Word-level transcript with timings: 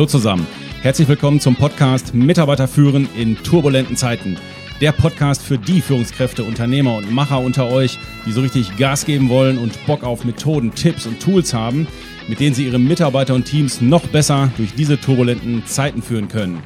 Hallo 0.00 0.08
zusammen. 0.08 0.46
Herzlich 0.80 1.08
willkommen 1.08 1.40
zum 1.40 1.56
Podcast 1.56 2.14
Mitarbeiter 2.14 2.66
führen 2.66 3.06
in 3.14 3.36
turbulenten 3.36 3.98
Zeiten. 3.98 4.38
Der 4.80 4.92
Podcast 4.92 5.42
für 5.42 5.58
die 5.58 5.82
Führungskräfte, 5.82 6.42
Unternehmer 6.42 6.96
und 6.96 7.12
Macher 7.12 7.38
unter 7.40 7.68
euch, 7.68 7.98
die 8.24 8.32
so 8.32 8.40
richtig 8.40 8.78
Gas 8.78 9.04
geben 9.04 9.28
wollen 9.28 9.58
und 9.58 9.84
Bock 9.84 10.02
auf 10.02 10.24
Methoden, 10.24 10.74
Tipps 10.74 11.04
und 11.04 11.20
Tools 11.20 11.52
haben, 11.52 11.86
mit 12.28 12.40
denen 12.40 12.54
sie 12.54 12.64
ihre 12.64 12.78
Mitarbeiter 12.78 13.34
und 13.34 13.44
Teams 13.44 13.82
noch 13.82 14.06
besser 14.06 14.50
durch 14.56 14.74
diese 14.74 14.98
turbulenten 14.98 15.66
Zeiten 15.66 16.00
führen 16.00 16.28
können. 16.28 16.62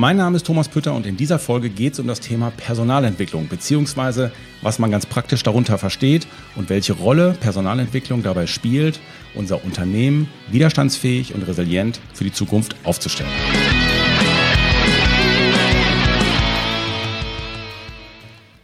Mein 0.00 0.16
Name 0.16 0.36
ist 0.36 0.46
Thomas 0.46 0.70
Pütter 0.70 0.94
und 0.94 1.04
in 1.04 1.18
dieser 1.18 1.38
Folge 1.38 1.68
geht 1.68 1.92
es 1.92 2.00
um 2.00 2.06
das 2.06 2.20
Thema 2.20 2.50
Personalentwicklung, 2.52 3.48
beziehungsweise 3.48 4.32
was 4.62 4.78
man 4.78 4.90
ganz 4.90 5.04
praktisch 5.04 5.42
darunter 5.42 5.76
versteht 5.76 6.26
und 6.56 6.70
welche 6.70 6.94
Rolle 6.94 7.36
Personalentwicklung 7.38 8.22
dabei 8.22 8.46
spielt, 8.46 8.98
unser 9.34 9.62
Unternehmen 9.62 10.26
widerstandsfähig 10.50 11.34
und 11.34 11.42
resilient 11.42 12.00
für 12.14 12.24
die 12.24 12.32
Zukunft 12.32 12.76
aufzustellen. 12.82 13.30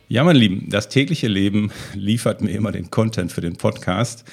Ja, 0.09 0.25
meine 0.25 0.39
Lieben, 0.39 0.71
das 0.71 0.89
tägliche 0.89 1.29
Leben 1.29 1.71
liefert 1.95 2.41
mir 2.41 2.53
immer 2.53 2.73
den 2.73 2.91
Content 2.91 3.31
für 3.31 3.43
den 3.43 3.57
Podcast. 3.57 4.25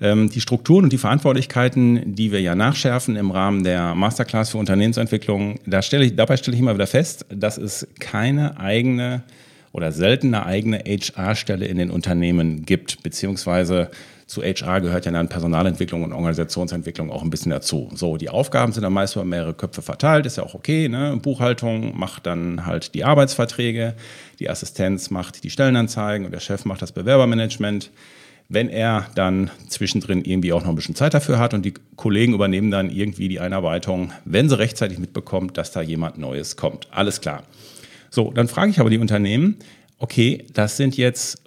Ähm, 0.00 0.30
die 0.30 0.40
Strukturen 0.40 0.84
und 0.84 0.92
die 0.92 0.98
Verantwortlichkeiten, 0.98 2.14
die 2.14 2.30
wir 2.30 2.40
ja 2.40 2.54
nachschärfen 2.54 3.16
im 3.16 3.32
Rahmen 3.32 3.64
der 3.64 3.94
Masterclass 3.94 4.50
für 4.50 4.58
Unternehmensentwicklung, 4.58 5.58
da 5.66 5.82
stelle 5.82 6.04
ich, 6.04 6.14
dabei 6.14 6.36
stelle 6.36 6.54
ich 6.54 6.60
immer 6.60 6.74
wieder 6.74 6.86
fest, 6.86 7.26
dass 7.30 7.58
es 7.58 7.86
keine 7.98 8.58
eigene 8.60 9.24
oder 9.72 9.92
seltene 9.92 10.46
eigene 10.46 10.78
HR-Stelle 10.78 11.66
in 11.66 11.78
den 11.78 11.90
Unternehmen 11.90 12.64
gibt, 12.64 13.02
beziehungsweise 13.02 13.90
zu 14.28 14.42
HR 14.42 14.82
gehört 14.82 15.06
ja 15.06 15.10
dann 15.10 15.28
Personalentwicklung 15.28 16.04
und 16.04 16.12
Organisationsentwicklung 16.12 17.10
auch 17.10 17.22
ein 17.22 17.30
bisschen 17.30 17.50
dazu. 17.50 17.90
So, 17.94 18.18
die 18.18 18.28
Aufgaben 18.28 18.72
sind 18.72 18.82
dann 18.82 18.92
meist 18.92 19.16
über 19.16 19.24
mehrere 19.24 19.54
Köpfe 19.54 19.80
verteilt, 19.80 20.26
ist 20.26 20.36
ja 20.36 20.42
auch 20.44 20.54
okay. 20.54 20.88
Ne? 20.88 21.18
Buchhaltung 21.20 21.98
macht 21.98 22.26
dann 22.26 22.66
halt 22.66 22.94
die 22.94 23.04
Arbeitsverträge, 23.04 23.94
die 24.38 24.50
Assistenz 24.50 25.10
macht 25.10 25.44
die 25.44 25.50
Stellenanzeigen 25.50 26.26
und 26.26 26.32
der 26.32 26.40
Chef 26.40 26.66
macht 26.66 26.82
das 26.82 26.92
Bewerbermanagement 26.92 27.90
wenn 28.48 28.70
er 28.70 29.06
dann 29.14 29.50
zwischendrin 29.68 30.24
irgendwie 30.24 30.54
auch 30.54 30.62
noch 30.62 30.70
ein 30.70 30.74
bisschen 30.74 30.94
Zeit 30.94 31.12
dafür 31.12 31.38
hat 31.38 31.52
und 31.52 31.64
die 31.64 31.74
Kollegen 31.96 32.32
übernehmen 32.32 32.70
dann 32.70 32.88
irgendwie 32.90 33.28
die 33.28 33.40
Einarbeitung, 33.40 34.12
wenn 34.24 34.48
sie 34.48 34.58
rechtzeitig 34.58 34.98
mitbekommt, 34.98 35.58
dass 35.58 35.70
da 35.70 35.82
jemand 35.82 36.16
Neues 36.16 36.56
kommt. 36.56 36.88
Alles 36.90 37.20
klar. 37.20 37.42
So, 38.10 38.32
dann 38.32 38.48
frage 38.48 38.70
ich 38.70 38.80
aber 38.80 38.88
die 38.88 38.96
Unternehmen, 38.98 39.58
okay, 39.98 40.46
das 40.54 40.78
sind 40.78 40.96
jetzt, 40.96 41.42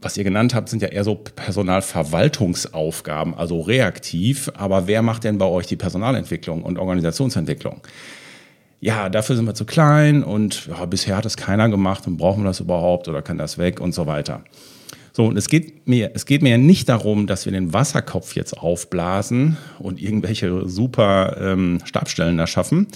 was 0.00 0.18
ihr 0.18 0.24
genannt 0.24 0.54
habt, 0.54 0.68
sind 0.68 0.82
ja 0.82 0.88
eher 0.88 1.04
so 1.04 1.14
Personalverwaltungsaufgaben, 1.14 3.34
also 3.34 3.62
reaktiv, 3.62 4.50
aber 4.54 4.86
wer 4.86 5.00
macht 5.00 5.24
denn 5.24 5.38
bei 5.38 5.46
euch 5.46 5.66
die 5.66 5.76
Personalentwicklung 5.76 6.62
und 6.62 6.78
Organisationsentwicklung? 6.78 7.80
ja, 8.80 9.08
dafür 9.08 9.34
sind 9.34 9.44
wir 9.44 9.54
zu 9.54 9.64
klein 9.64 10.22
und 10.22 10.66
ja, 10.66 10.84
bisher 10.86 11.16
hat 11.16 11.26
es 11.26 11.36
keiner 11.36 11.68
gemacht 11.68 12.06
und 12.06 12.16
brauchen 12.16 12.42
wir 12.42 12.48
das 12.48 12.60
überhaupt 12.60 13.08
oder 13.08 13.22
kann 13.22 13.38
das 13.38 13.58
weg 13.58 13.80
und 13.80 13.92
so 13.92 14.06
weiter. 14.06 14.44
So, 15.18 15.26
und 15.26 15.36
es 15.36 15.48
geht 15.48 15.88
mir, 15.88 16.12
es 16.14 16.26
geht 16.26 16.42
mir 16.42 16.50
ja 16.50 16.58
nicht 16.58 16.88
darum, 16.88 17.26
dass 17.26 17.44
wir 17.44 17.50
den 17.50 17.72
Wasserkopf 17.72 18.36
jetzt 18.36 18.56
aufblasen 18.56 19.56
und 19.80 20.00
irgendwelche 20.00 20.68
super 20.68 21.36
ähm, 21.40 21.80
Stabstellen 21.84 22.38
da 22.38 22.46
schaffen, 22.46 22.86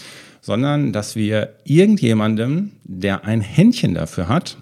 sondern 0.41 0.93
dass 0.93 1.17
wir 1.17 1.57
irgendjemandem, 1.65 2.71
der 2.85 3.25
ein 3.25 3.41
Händchen 3.41 3.95
dafür 3.95 4.29
hat 4.29 4.57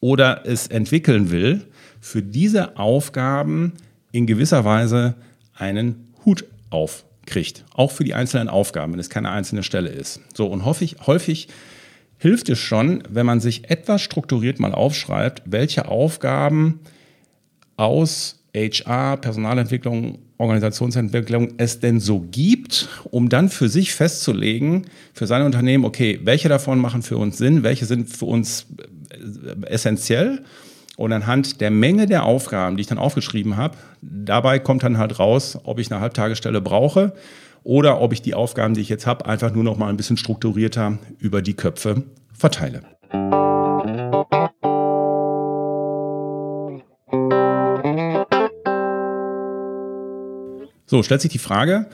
oder 0.00 0.46
es 0.46 0.66
entwickeln 0.66 1.30
will, 1.30 1.64
für 2.00 2.22
diese 2.22 2.76
Aufgaben 2.76 3.74
in 4.10 4.26
gewisser 4.26 4.64
Weise 4.64 5.14
einen 5.54 6.12
Hut 6.24 6.44
aufkriegt. 6.70 7.66
Auch 7.72 7.92
für 7.92 8.02
die 8.02 8.14
einzelnen 8.14 8.48
Aufgaben, 8.48 8.94
wenn 8.94 8.98
es 8.98 9.10
keine 9.10 9.30
einzelne 9.30 9.62
Stelle 9.62 9.90
ist. 9.90 10.20
So, 10.34 10.48
und 10.48 10.64
häufig, 10.64 10.96
häufig 11.06 11.46
hilft 12.18 12.48
es 12.48 12.58
schon, 12.58 13.02
wenn 13.08 13.26
man 13.26 13.40
sich 13.40 13.70
etwas 13.70 14.02
strukturiert 14.02 14.60
mal 14.60 14.72
aufschreibt, 14.72 15.42
welche 15.46 15.88
Aufgaben 15.88 16.80
aus 17.76 18.42
HR, 18.54 19.16
Personalentwicklung, 19.18 20.18
Organisationsentwicklung 20.36 21.54
es 21.58 21.80
denn 21.80 22.00
so 22.00 22.26
gibt, 22.30 22.88
um 23.10 23.28
dann 23.28 23.48
für 23.48 23.68
sich 23.68 23.92
festzulegen, 23.92 24.86
für 25.12 25.26
sein 25.26 25.42
Unternehmen, 25.42 25.84
okay, 25.84 26.20
welche 26.24 26.48
davon 26.48 26.78
machen 26.78 27.02
für 27.02 27.16
uns 27.16 27.38
Sinn, 27.38 27.62
welche 27.62 27.86
sind 27.86 28.08
für 28.08 28.26
uns 28.26 28.66
äh, 29.10 29.66
essentiell. 29.66 30.44
Und 30.96 31.12
anhand 31.12 31.60
der 31.60 31.70
Menge 31.70 32.06
der 32.06 32.24
Aufgaben, 32.24 32.76
die 32.76 32.80
ich 32.80 32.88
dann 32.88 32.98
aufgeschrieben 32.98 33.56
habe, 33.56 33.76
dabei 34.02 34.58
kommt 34.58 34.82
dann 34.82 34.98
halt 34.98 35.20
raus, 35.20 35.56
ob 35.62 35.78
ich 35.78 35.92
eine 35.92 36.00
Halbtagesstelle 36.00 36.60
brauche 36.60 37.12
oder 37.68 38.00
ob 38.00 38.14
ich 38.14 38.22
die 38.22 38.32
Aufgaben, 38.32 38.72
die 38.72 38.80
ich 38.80 38.88
jetzt 38.88 39.06
habe, 39.06 39.26
einfach 39.26 39.52
nur 39.52 39.62
noch 39.62 39.76
mal 39.76 39.90
ein 39.90 39.98
bisschen 39.98 40.16
strukturierter 40.16 40.96
über 41.18 41.42
die 41.42 41.52
Köpfe 41.52 42.04
verteile. 42.32 42.80
So, 50.86 51.02
stellt 51.02 51.20
sich 51.20 51.30
die 51.30 51.38
Frage, 51.38 51.88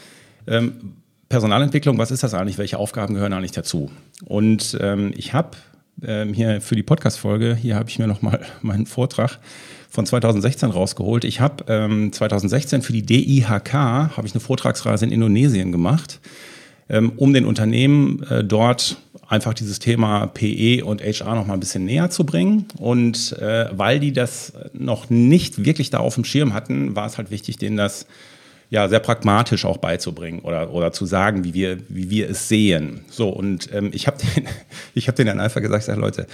ähm, 0.47 0.99
Personalentwicklung, 1.29 1.99
was 1.99 2.13
ist 2.13 2.23
das 2.23 2.35
eigentlich? 2.35 2.57
Welche 2.57 2.79
Aufgaben 2.79 3.15
gehören 3.15 3.33
eigentlich 3.33 3.51
dazu? 3.51 3.91
Und 4.25 4.79
ähm, 4.81 5.13
ich 5.17 5.35
habe 5.35 5.57
ähm, 6.03 6.33
hier 6.35 6.61
für 6.61 6.75
die 6.75 6.83
Podcast-Folge, 6.83 7.55
hier 7.55 7.77
habe 7.77 7.89
ich 7.89 7.99
mir 7.99 8.07
nochmal 8.07 8.41
meinen 8.63 8.87
Vortrag 8.87 9.39
von 9.91 10.07
2016 10.07 10.71
rausgeholt. 10.71 11.25
Ich 11.25 11.41
habe 11.41 11.65
ähm, 11.69 12.13
2016 12.13 12.83
für 12.83 12.93
die 12.93 13.03
DIHK 13.03 13.73
habe 13.73 14.27
ich 14.27 14.35
eine 14.35 14.41
Vortragsreise 14.41 15.05
in 15.05 15.13
Indonesien 15.13 15.71
gemacht, 15.71 16.21
ähm, 16.89 17.13
um 17.17 17.33
den 17.33 17.45
Unternehmen 17.45 18.23
äh, 18.25 18.43
dort 18.43 18.97
einfach 19.29 19.55
dieses 19.55 19.79
Thema 19.79 20.27
PE 20.27 20.85
und 20.85 21.01
HR 21.01 21.35
noch 21.37 21.47
mal 21.47 21.55
ein 21.55 21.61
bisschen 21.61 21.85
näher 21.85 22.11
zu 22.11 22.27
bringen. 22.27 22.67
Und 22.79 23.33
äh, 23.39 23.69
weil 23.73 24.01
die 24.01 24.13
das 24.13 24.53
noch 24.73 25.11
nicht 25.11 25.65
wirklich 25.65 25.91
da 25.91 25.99
auf 25.99 26.15
dem 26.15 26.25
Schirm 26.25 26.55
hatten, 26.55 26.97
war 26.97 27.07
es 27.07 27.17
halt 27.17 27.31
wichtig, 27.31 27.57
denen 27.57 27.77
das 27.77 28.07
ja 28.75 28.89
sehr 28.89 29.01
pragmatisch 29.01 29.65
auch 29.65 29.79
beizubringen 29.79 30.41
oder, 30.41 30.73
oder 30.73 30.93
zu 30.93 31.07
sagen, 31.07 31.45
wie 31.45 31.55
wir, 31.55 31.79
wie 31.89 32.11
wir 32.11 32.29
es 32.29 32.49
sehen. 32.49 33.01
So, 33.09 33.29
und 33.29 33.73
ähm, 33.73 33.91
ich 33.93 34.07
habe 34.07 34.19
den, 34.19 34.45
ich 34.95 35.09
hab 35.09 35.17
denen 35.17 35.29
dann 35.29 35.41
einfach 35.41 35.61
gesagt, 35.61 35.85
sag, 35.85 35.97
Leute, 35.97 36.27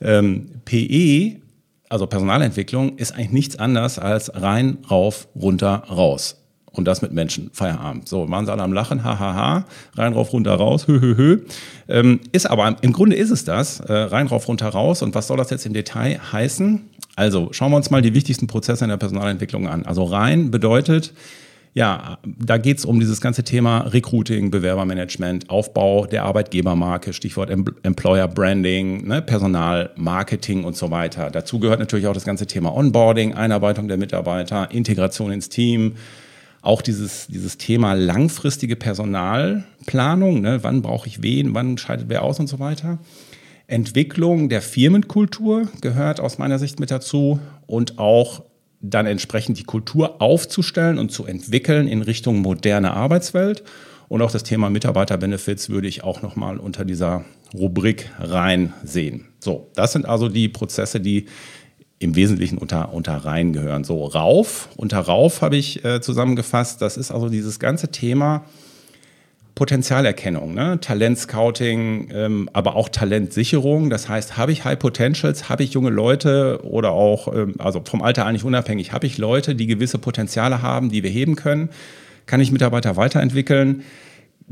ähm, 0.00 0.50
PE 0.64 1.40
also 1.88 2.06
Personalentwicklung 2.06 2.98
ist 2.98 3.12
eigentlich 3.12 3.32
nichts 3.32 3.58
anderes 3.58 3.98
als 3.98 4.30
rein, 4.34 4.78
rauf, 4.90 5.28
runter, 5.34 5.84
raus. 5.90 6.36
Und 6.70 6.84
das 6.84 7.00
mit 7.00 7.12
Menschen. 7.12 7.50
Feierabend. 7.54 8.06
So, 8.06 8.30
waren 8.30 8.44
sie 8.44 8.52
alle 8.52 8.62
am 8.62 8.74
Lachen, 8.74 9.02
hahaha, 9.02 9.34
ha, 9.34 9.34
ha. 9.34 9.64
rein, 9.96 10.12
rauf, 10.12 10.32
runter, 10.32 10.54
raus, 10.54 10.86
hö, 10.86 11.00
hö, 11.00 11.16
hö. 11.16 11.40
Ähm, 11.88 12.20
ist 12.30 12.48
aber, 12.48 12.76
im 12.82 12.92
Grunde 12.92 13.16
ist 13.16 13.30
es 13.30 13.44
das, 13.44 13.80
äh, 13.80 13.92
rein, 13.92 14.26
rauf, 14.26 14.46
runter, 14.48 14.68
raus. 14.68 15.02
Und 15.02 15.14
was 15.14 15.26
soll 15.26 15.38
das 15.38 15.50
jetzt 15.50 15.64
im 15.64 15.72
Detail 15.72 16.20
heißen? 16.30 16.84
Also, 17.16 17.48
schauen 17.52 17.72
wir 17.72 17.78
uns 17.78 17.90
mal 17.90 18.02
die 18.02 18.14
wichtigsten 18.14 18.46
Prozesse 18.46 18.84
in 18.84 18.90
der 18.90 18.98
Personalentwicklung 18.98 19.66
an. 19.66 19.86
Also 19.86 20.04
rein 20.04 20.50
bedeutet, 20.50 21.14
ja, 21.78 22.18
da 22.24 22.58
geht 22.58 22.78
es 22.78 22.84
um 22.84 22.98
dieses 22.98 23.20
ganze 23.20 23.44
Thema 23.44 23.82
Recruiting, 23.82 24.50
Bewerbermanagement, 24.50 25.48
Aufbau 25.48 26.06
der 26.06 26.24
Arbeitgebermarke, 26.24 27.12
Stichwort 27.12 27.50
Employer 27.50 28.26
Branding, 28.26 29.06
ne, 29.06 29.22
Personalmarketing 29.22 30.64
und 30.64 30.76
so 30.76 30.90
weiter. 30.90 31.30
Dazu 31.30 31.60
gehört 31.60 31.78
natürlich 31.78 32.08
auch 32.08 32.14
das 32.14 32.24
ganze 32.24 32.48
Thema 32.48 32.74
Onboarding, 32.74 33.34
Einarbeitung 33.34 33.86
der 33.86 33.96
Mitarbeiter, 33.96 34.72
Integration 34.72 35.30
ins 35.30 35.50
Team, 35.50 35.94
auch 36.62 36.82
dieses, 36.82 37.28
dieses 37.28 37.58
Thema 37.58 37.92
langfristige 37.92 38.74
Personalplanung, 38.74 40.40
ne, 40.40 40.64
wann 40.64 40.82
brauche 40.82 41.06
ich 41.06 41.22
wen, 41.22 41.54
wann 41.54 41.78
scheidet 41.78 42.08
wer 42.08 42.24
aus 42.24 42.40
und 42.40 42.48
so 42.48 42.58
weiter. 42.58 42.98
Entwicklung 43.68 44.48
der 44.48 44.62
Firmenkultur 44.62 45.68
gehört 45.80 46.18
aus 46.18 46.38
meiner 46.38 46.58
Sicht 46.58 46.80
mit 46.80 46.90
dazu 46.90 47.38
und 47.68 48.00
auch 48.00 48.42
dann 48.80 49.06
entsprechend 49.06 49.58
die 49.58 49.64
Kultur 49.64 50.22
aufzustellen 50.22 50.98
und 50.98 51.10
zu 51.10 51.26
entwickeln 51.26 51.88
in 51.88 52.02
Richtung 52.02 52.38
moderne 52.38 52.92
Arbeitswelt. 52.92 53.64
Und 54.08 54.22
auch 54.22 54.30
das 54.30 54.42
Thema 54.42 54.70
Mitarbeiterbenefits 54.70 55.68
würde 55.68 55.88
ich 55.88 56.04
auch 56.04 56.22
nochmal 56.22 56.58
unter 56.58 56.84
dieser 56.84 57.24
Rubrik 57.54 58.10
rein 58.18 58.72
sehen. 58.82 59.28
So, 59.40 59.70
das 59.74 59.92
sind 59.92 60.06
also 60.06 60.28
die 60.28 60.48
Prozesse, 60.48 61.00
die 61.00 61.26
im 61.98 62.14
Wesentlichen 62.14 62.58
unter, 62.58 62.92
unter 62.94 63.16
rein 63.16 63.52
gehören. 63.52 63.84
So, 63.84 64.04
rauf, 64.04 64.68
unter 64.76 65.00
rauf 65.00 65.42
habe 65.42 65.56
ich 65.56 65.84
äh, 65.84 66.00
zusammengefasst, 66.00 66.80
das 66.80 66.96
ist 66.96 67.10
also 67.10 67.28
dieses 67.28 67.58
ganze 67.58 67.88
Thema 67.88 68.44
Potenzialerkennung, 69.58 70.54
ne? 70.54 70.78
Talentscouting, 70.80 72.10
ähm, 72.14 72.48
aber 72.52 72.76
auch 72.76 72.88
Talentsicherung. 72.88 73.90
Das 73.90 74.08
heißt, 74.08 74.36
habe 74.36 74.52
ich 74.52 74.64
High 74.64 74.78
Potentials, 74.78 75.48
habe 75.48 75.64
ich 75.64 75.72
junge 75.72 75.90
Leute 75.90 76.60
oder 76.62 76.92
auch, 76.92 77.34
ähm, 77.34 77.56
also 77.58 77.82
vom 77.84 78.00
Alter 78.00 78.24
eigentlich 78.24 78.44
unabhängig, 78.44 78.92
habe 78.92 79.08
ich 79.08 79.18
Leute, 79.18 79.56
die 79.56 79.66
gewisse 79.66 79.98
Potenziale 79.98 80.62
haben, 80.62 80.90
die 80.90 81.02
wir 81.02 81.10
heben 81.10 81.34
können? 81.34 81.70
Kann 82.26 82.40
ich 82.40 82.52
Mitarbeiter 82.52 82.96
weiterentwickeln? 82.96 83.82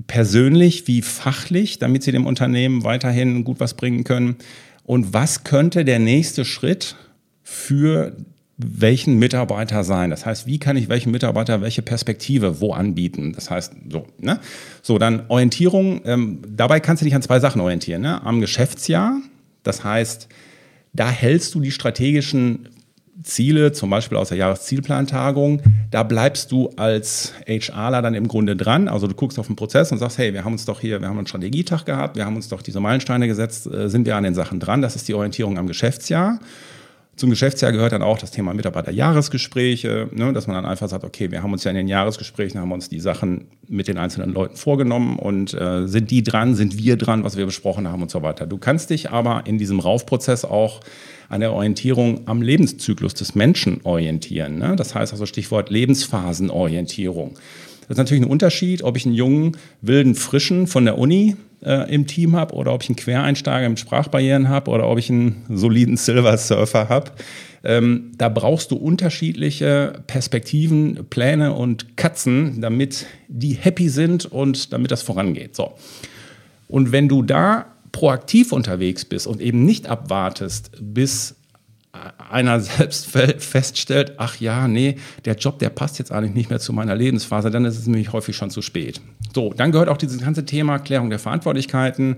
Persönlich 0.08 0.88
wie 0.88 1.02
fachlich, 1.02 1.78
damit 1.78 2.02
sie 2.02 2.10
dem 2.10 2.26
Unternehmen 2.26 2.82
weiterhin 2.82 3.44
gut 3.44 3.60
was 3.60 3.74
bringen 3.74 4.02
können? 4.02 4.34
Und 4.82 5.14
was 5.14 5.44
könnte 5.44 5.84
der 5.84 6.00
nächste 6.00 6.44
Schritt 6.44 6.96
für 7.44 8.16
welchen 8.58 9.18
Mitarbeiter 9.18 9.84
sein. 9.84 10.10
Das 10.10 10.24
heißt, 10.24 10.46
wie 10.46 10.58
kann 10.58 10.76
ich 10.76 10.88
welchen 10.88 11.10
Mitarbeiter 11.10 11.60
welche 11.60 11.82
Perspektive 11.82 12.60
wo 12.60 12.72
anbieten? 12.72 13.32
Das 13.34 13.50
heißt, 13.50 13.74
so, 13.90 14.06
ne? 14.18 14.40
So, 14.82 14.98
dann 14.98 15.24
Orientierung. 15.28 16.00
Ähm, 16.04 16.40
dabei 16.48 16.80
kannst 16.80 17.02
du 17.02 17.04
dich 17.04 17.14
an 17.14 17.22
zwei 17.22 17.38
Sachen 17.38 17.60
orientieren. 17.60 18.02
Ne? 18.02 18.22
Am 18.24 18.40
Geschäftsjahr. 18.40 19.18
Das 19.62 19.84
heißt, 19.84 20.28
da 20.94 21.10
hältst 21.10 21.54
du 21.54 21.60
die 21.60 21.70
strategischen 21.70 22.70
Ziele, 23.22 23.72
zum 23.72 23.90
Beispiel 23.90 24.16
aus 24.16 24.28
der 24.28 24.38
Jahreszielplantagung, 24.38 25.62
da 25.90 26.02
bleibst 26.02 26.52
du 26.52 26.70
als 26.76 27.32
HRler 27.46 28.02
dann 28.02 28.14
im 28.14 28.28
Grunde 28.28 28.56
dran. 28.56 28.88
Also 28.88 29.06
du 29.06 29.14
guckst 29.14 29.38
auf 29.38 29.46
den 29.46 29.56
Prozess 29.56 29.90
und 29.90 29.98
sagst, 29.98 30.18
hey, 30.18 30.32
wir 30.32 30.44
haben 30.44 30.52
uns 30.52 30.64
doch 30.64 30.80
hier, 30.80 31.00
wir 31.00 31.08
haben 31.08 31.18
einen 31.18 31.26
Strategietag 31.26 31.84
gehabt, 31.84 32.16
wir 32.16 32.24
haben 32.24 32.36
uns 32.36 32.48
doch 32.48 32.62
diese 32.62 32.80
Meilensteine 32.80 33.26
gesetzt, 33.26 33.66
äh, 33.66 33.88
sind 33.88 34.06
wir 34.06 34.16
an 34.16 34.24
den 34.24 34.34
Sachen 34.34 34.60
dran. 34.60 34.82
Das 34.82 34.96
ist 34.96 35.08
die 35.08 35.14
Orientierung 35.14 35.58
am 35.58 35.66
Geschäftsjahr. 35.66 36.38
Zum 37.16 37.30
Geschäftsjahr 37.30 37.72
gehört 37.72 37.92
dann 37.92 38.02
auch 38.02 38.18
das 38.18 38.30
Thema 38.30 38.52
Mitarbeiterjahresgespräche, 38.52 40.10
ne, 40.12 40.34
dass 40.34 40.46
man 40.46 40.56
dann 40.56 40.66
einfach 40.66 40.88
sagt, 40.88 41.02
okay, 41.02 41.30
wir 41.30 41.42
haben 41.42 41.52
uns 41.52 41.64
ja 41.64 41.70
in 41.70 41.76
den 41.76 41.88
Jahresgesprächen, 41.88 42.60
haben 42.60 42.72
uns 42.72 42.90
die 42.90 43.00
Sachen 43.00 43.46
mit 43.68 43.88
den 43.88 43.96
einzelnen 43.96 44.34
Leuten 44.34 44.56
vorgenommen 44.56 45.18
und 45.18 45.54
äh, 45.54 45.86
sind 45.86 46.10
die 46.10 46.22
dran, 46.22 46.54
sind 46.54 46.76
wir 46.76 46.96
dran, 46.96 47.24
was 47.24 47.38
wir 47.38 47.46
besprochen 47.46 47.88
haben 47.88 48.02
und 48.02 48.10
so 48.10 48.22
weiter. 48.22 48.46
Du 48.46 48.58
kannst 48.58 48.90
dich 48.90 49.10
aber 49.10 49.44
in 49.46 49.56
diesem 49.56 49.80
Raufprozess 49.80 50.44
auch 50.44 50.80
an 51.30 51.40
der 51.40 51.52
Orientierung 51.52 52.20
am 52.26 52.42
Lebenszyklus 52.42 53.14
des 53.14 53.34
Menschen 53.34 53.80
orientieren. 53.84 54.58
Ne? 54.58 54.76
Das 54.76 54.94
heißt 54.94 55.12
also 55.12 55.24
Stichwort 55.24 55.70
Lebensphasenorientierung. 55.70 57.38
Das 57.88 57.94
ist 57.94 57.98
natürlich 57.98 58.24
ein 58.24 58.30
Unterschied, 58.30 58.82
ob 58.82 58.96
ich 58.96 59.06
einen 59.06 59.14
jungen, 59.14 59.56
wilden, 59.80 60.14
frischen 60.14 60.66
von 60.66 60.84
der 60.84 60.98
Uni 60.98 61.36
äh, 61.62 61.92
im 61.92 62.06
Team 62.06 62.34
habe 62.36 62.54
oder 62.54 62.72
ob 62.72 62.82
ich 62.82 62.88
einen 62.88 62.96
Quereinsteiger 62.96 63.68
mit 63.68 63.78
Sprachbarrieren 63.78 64.48
habe 64.48 64.70
oder 64.70 64.88
ob 64.88 64.98
ich 64.98 65.10
einen 65.10 65.44
soliden 65.48 65.96
Silver 65.96 66.36
Surfer 66.36 66.88
habe. 66.88 67.12
Ähm, 67.64 68.12
da 68.16 68.28
brauchst 68.28 68.70
du 68.70 68.76
unterschiedliche 68.76 70.02
Perspektiven, 70.06 71.06
Pläne 71.10 71.52
und 71.52 71.96
Katzen, 71.96 72.60
damit 72.60 73.06
die 73.28 73.54
happy 73.54 73.88
sind 73.88 74.26
und 74.26 74.72
damit 74.72 74.90
das 74.90 75.02
vorangeht. 75.02 75.56
So. 75.56 75.72
Und 76.68 76.92
wenn 76.92 77.08
du 77.08 77.22
da 77.22 77.66
proaktiv 77.92 78.52
unterwegs 78.52 79.04
bist 79.04 79.26
und 79.26 79.40
eben 79.40 79.64
nicht 79.64 79.88
abwartest, 79.88 80.70
bis 80.80 81.36
einer 82.30 82.60
selbst 82.60 83.06
feststellt, 83.06 84.14
ach 84.18 84.40
ja, 84.40 84.68
nee, 84.68 84.96
der 85.24 85.36
Job, 85.36 85.58
der 85.58 85.70
passt 85.70 85.98
jetzt 85.98 86.12
eigentlich 86.12 86.34
nicht 86.34 86.50
mehr 86.50 86.58
zu 86.58 86.72
meiner 86.72 86.94
Lebensphase, 86.94 87.50
dann 87.50 87.64
ist 87.64 87.78
es 87.78 87.86
nämlich 87.86 88.12
häufig 88.12 88.36
schon 88.36 88.50
zu 88.50 88.62
spät. 88.62 89.00
So, 89.34 89.52
dann 89.52 89.72
gehört 89.72 89.88
auch 89.88 89.98
dieses 89.98 90.20
ganze 90.20 90.44
Thema 90.44 90.78
Klärung 90.78 91.10
der 91.10 91.18
Verantwortlichkeiten 91.18 92.16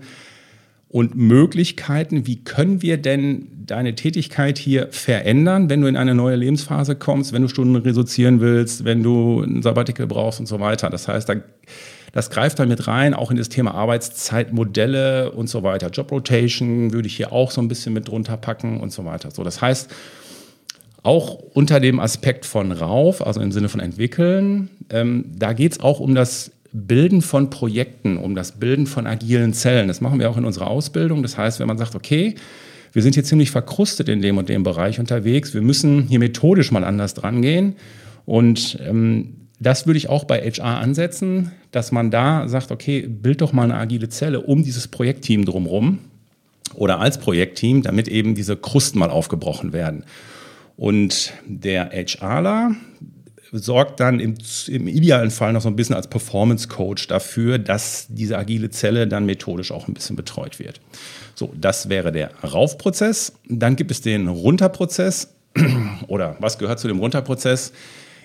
und 0.89 1.15
Möglichkeiten. 1.17 2.27
Wie 2.27 2.43
können 2.43 2.83
wir 2.83 2.97
denn 2.97 3.49
deine 3.67 3.95
Tätigkeit 3.95 4.59
hier 4.59 4.89
verändern, 4.91 5.69
wenn 5.69 5.81
du 5.81 5.87
in 5.87 5.97
eine 5.97 6.15
neue 6.15 6.37
Lebensphase 6.37 6.97
kommst, 6.97 7.33
wenn 7.33 7.43
du 7.43 7.49
Stunden 7.49 7.77
reduzieren 7.77 8.41
willst, 8.41 8.85
wenn 8.85 9.03
du 9.03 9.43
ein 9.43 9.63
Sabbatical 9.63 10.07
brauchst 10.07 10.41
und 10.41 10.47
so 10.47 10.59
weiter. 10.61 10.91
Das 10.91 11.07
heißt, 11.07 11.29
da 11.29 11.35
das 12.19 12.31
greift 12.31 12.59
dann 12.59 12.69
mit 12.69 12.89
rein, 12.89 13.15
auch 13.15 13.31
in 13.31 13.37
das 13.37 13.49
Thema 13.49 13.75
Arbeitszeitmodelle 13.75 15.31
und 15.31 15.49
so 15.49 15.63
weiter. 15.63 15.89
Job 15.89 16.11
Rotation 16.11 16.93
würde 16.93 17.07
ich 17.07 17.17
hier 17.17 17.33
auch 17.33 17.53
so 17.53 17.61
ein 17.61 17.69
bisschen 17.69 17.93
mit 17.93 18.09
drunter 18.09 18.37
packen 18.37 18.81
und 18.81 18.93
so 18.93 19.05
weiter. 19.05 19.31
So, 19.31 19.45
das 19.45 19.63
heißt, 19.63 19.89
auch 21.05 21.35
unter 21.55 21.79
dem 21.79 22.01
Aspekt 22.01 22.45
von 22.45 22.73
Rauf, 22.73 23.25
also 23.25 23.41
im 23.41 23.53
Sinne 23.53 23.69
von 23.69 23.79
entwickeln, 23.79 24.69
ähm, 24.91 25.27
da 25.37 25.53
geht 25.53 25.73
es 25.73 25.81
auch 25.81 26.01
um 26.01 26.17
das 26.17 26.51
Bilden 26.73 27.23
von 27.23 27.51
Projekten, 27.51 28.17
um 28.17 28.35
das 28.35 28.51
Bilden 28.51 28.89
von 28.89 29.07
agilen 29.07 29.53
Zellen. 29.53 29.87
Das 29.87 30.01
machen 30.01 30.19
wir 30.19 30.29
auch 30.29 30.37
in 30.37 30.45
unserer 30.45 30.67
Ausbildung. 30.67 31.23
Das 31.23 31.39
heißt, 31.39 31.61
wenn 31.61 31.69
man 31.69 31.79
sagt, 31.79 31.95
okay, 31.95 32.35
wir 32.93 33.03
sind 33.03 33.15
hier 33.15 33.23
ziemlich 33.23 33.53
verkrustet 33.53 34.09
in 34.09 34.21
dem 34.21 34.39
und 34.39 34.49
dem 34.49 34.65
Bereich 34.65 34.99
unterwegs, 34.99 35.55
wir 35.55 35.63
müssen 35.63 36.09
hier 36.09 36.19
methodisch 36.19 36.73
mal 36.73 36.83
anders 36.83 37.15
dran 37.15 37.43
gehen. 37.43 37.77
Und 38.27 38.77
ähm, 38.85 39.48
das 39.61 39.87
würde 39.87 39.99
ich 39.99 40.09
auch 40.09 40.25
bei 40.25 40.41
HR 40.41 40.79
ansetzen, 40.79 41.53
dass 41.73 41.93
man 41.93 42.11
da 42.11 42.49
sagt, 42.49 42.71
okay, 42.71 43.03
bild 43.03 43.41
doch 43.41 43.53
mal 43.53 43.65
eine 43.65 43.77
agile 43.77 44.09
Zelle 44.09 44.41
um 44.41 44.63
dieses 44.63 44.89
Projektteam 44.89 45.45
drumherum 45.45 45.99
oder 46.75 47.01
als 47.01 47.19
Projektteam, 47.19 47.83
damit 47.83 48.09
eben 48.09 48.35
diese 48.35 48.57
Krusten 48.57 48.99
mal 48.99 49.11
aufgebrochen 49.11 49.73
werden. 49.73 50.05
Und 50.77 51.33
der 51.45 51.91
HRler 51.91 52.77
sorgt 53.51 54.01
dann 54.01 54.21
im, 54.21 54.35
im, 54.69 54.87
idealen 54.87 55.31
Fall 55.31 55.53
noch 55.53 55.63
so 55.63 55.69
ein 55.69 55.77
bisschen 55.77 55.97
als 55.97 56.07
Performance 56.07 56.69
Coach 56.69 57.09
dafür, 57.09 57.59
dass 57.59 58.07
diese 58.09 58.39
agile 58.39 58.71
Zelle 58.71 59.09
dann 59.09 59.27
methodisch 59.27 59.73
auch 59.73 59.89
ein 59.89 59.95
bisschen 59.95 60.17
betreut 60.17 60.59
wird. 60.59 60.81
So, 61.35 61.53
das 61.59 61.89
wäre 61.89 62.13
der 62.13 62.31
Raufprozess. 62.45 63.33
Dann 63.49 63.77
gibt 63.77 63.91
es 63.91 64.03
den 64.03 64.29
Runterprozess. 64.29 65.35
Oder 66.09 66.37
was 66.41 66.59
gehört 66.59 66.79
zu 66.79 66.89
dem 66.89 66.99
Runterprozess? 66.99 67.73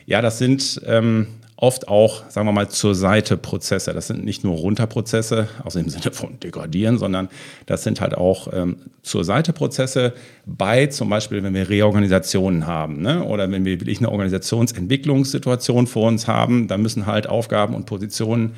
Ja, 0.05 0.21
das 0.21 0.37
sind 0.37 0.81
ähm, 0.85 1.27
oft 1.55 1.87
auch, 1.87 2.29
sagen 2.29 2.45
wir 2.47 2.51
mal, 2.51 2.67
zur 2.67 2.93
Seite 2.93 3.37
Prozesse. 3.37 3.93
Das 3.93 4.07
sind 4.07 4.25
nicht 4.25 4.43
nur 4.43 4.57
Runterprozesse, 4.57 5.47
also 5.63 5.79
im 5.79 5.87
Sinne 5.87 6.11
von 6.11 6.39
degradieren, 6.39 6.97
sondern 6.97 7.29
das 7.65 7.83
sind 7.83 8.01
halt 8.01 8.15
auch 8.15 8.51
ähm, 8.51 8.77
zur 9.01 9.23
Seite 9.23 9.53
Prozesse 9.53 10.13
bei 10.45 10.87
zum 10.87 11.09
Beispiel, 11.09 11.41
wenn 11.41 11.53
wir 11.53 11.69
Reorganisationen 11.69 12.67
haben 12.67 13.01
ne? 13.01 13.23
oder 13.23 13.49
wenn 13.49 13.63
wir 13.63 13.79
wirklich 13.79 13.99
eine 13.99 14.11
Organisationsentwicklungssituation 14.11 15.87
vor 15.87 16.09
uns 16.09 16.27
haben, 16.27 16.67
dann 16.67 16.81
müssen 16.81 17.05
halt 17.05 17.27
Aufgaben 17.27 17.75
und 17.75 17.85
Positionen 17.85 18.55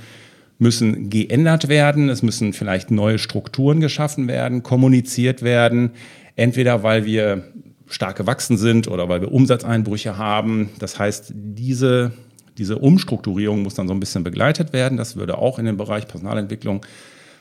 müssen 0.58 1.10
geändert 1.10 1.68
werden, 1.68 2.10
es 2.10 2.24
müssen 2.24 2.54
vielleicht 2.54 2.90
neue 2.90 3.20
Strukturen 3.20 3.82
geschaffen 3.82 4.28
werden, 4.28 4.64
kommuniziert 4.64 5.44
werden, 5.44 5.92
entweder 6.36 6.82
weil 6.82 7.06
wir 7.06 7.44
stark 7.88 8.18
gewachsen 8.18 8.58
sind 8.58 8.88
oder 8.88 9.10
weil 9.10 9.22
wir 9.22 9.32
Umsatzeinbrüche 9.32 10.18
haben. 10.18 10.72
Das 10.80 10.98
heißt, 10.98 11.32
diese, 11.36 12.14
diese 12.58 12.78
Umstrukturierung 12.78 13.62
muss 13.62 13.76
dann 13.76 13.88
so 13.88 13.94
ein 13.94 14.00
bisschen 14.00 14.24
begleitet 14.24 14.74
werden. 14.74 14.98
Das 14.98 15.16
würde 15.16 15.38
auch 15.38 15.60
in 15.60 15.66
den 15.66 15.78
Bereich 15.78 16.08
Personalentwicklung 16.08 16.86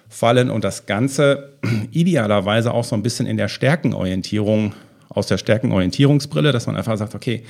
fallen 0.08 0.50
und 0.50 0.64
das 0.64 0.87
Ganze 0.87 1.55
idealerweise 1.91 2.73
auch 2.73 2.85
so 2.85 2.94
ein 2.94 3.02
bisschen 3.02 3.26
in 3.26 3.37
der 3.37 3.49
Stärkenorientierung, 3.49 4.75
aus 5.08 5.26
der 5.26 5.38
Stärkenorientierungsbrille, 5.38 6.52
dass 6.52 6.67
man 6.67 6.76
einfach 6.76 6.97
sagt, 6.97 7.14
okay, 7.14 7.45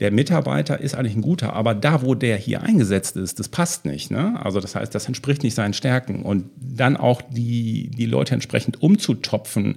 der 0.00 0.10
Mitarbeiter 0.10 0.80
ist 0.80 0.94
eigentlich 0.94 1.14
ein 1.14 1.20
guter, 1.20 1.52
aber 1.52 1.74
da, 1.74 2.02
wo 2.02 2.14
der 2.14 2.38
hier 2.38 2.62
eingesetzt 2.62 3.16
ist, 3.16 3.38
das 3.38 3.48
passt 3.48 3.84
nicht. 3.84 4.10
Ne? 4.10 4.40
Also 4.42 4.58
das 4.58 4.74
heißt, 4.74 4.94
das 4.94 5.06
entspricht 5.06 5.42
nicht 5.42 5.54
seinen 5.54 5.74
Stärken. 5.74 6.22
Und 6.22 6.46
dann 6.56 6.96
auch 6.96 7.20
die, 7.20 7.90
die 7.90 8.06
Leute 8.06 8.32
entsprechend 8.32 8.82
umzutopfen, 8.82 9.76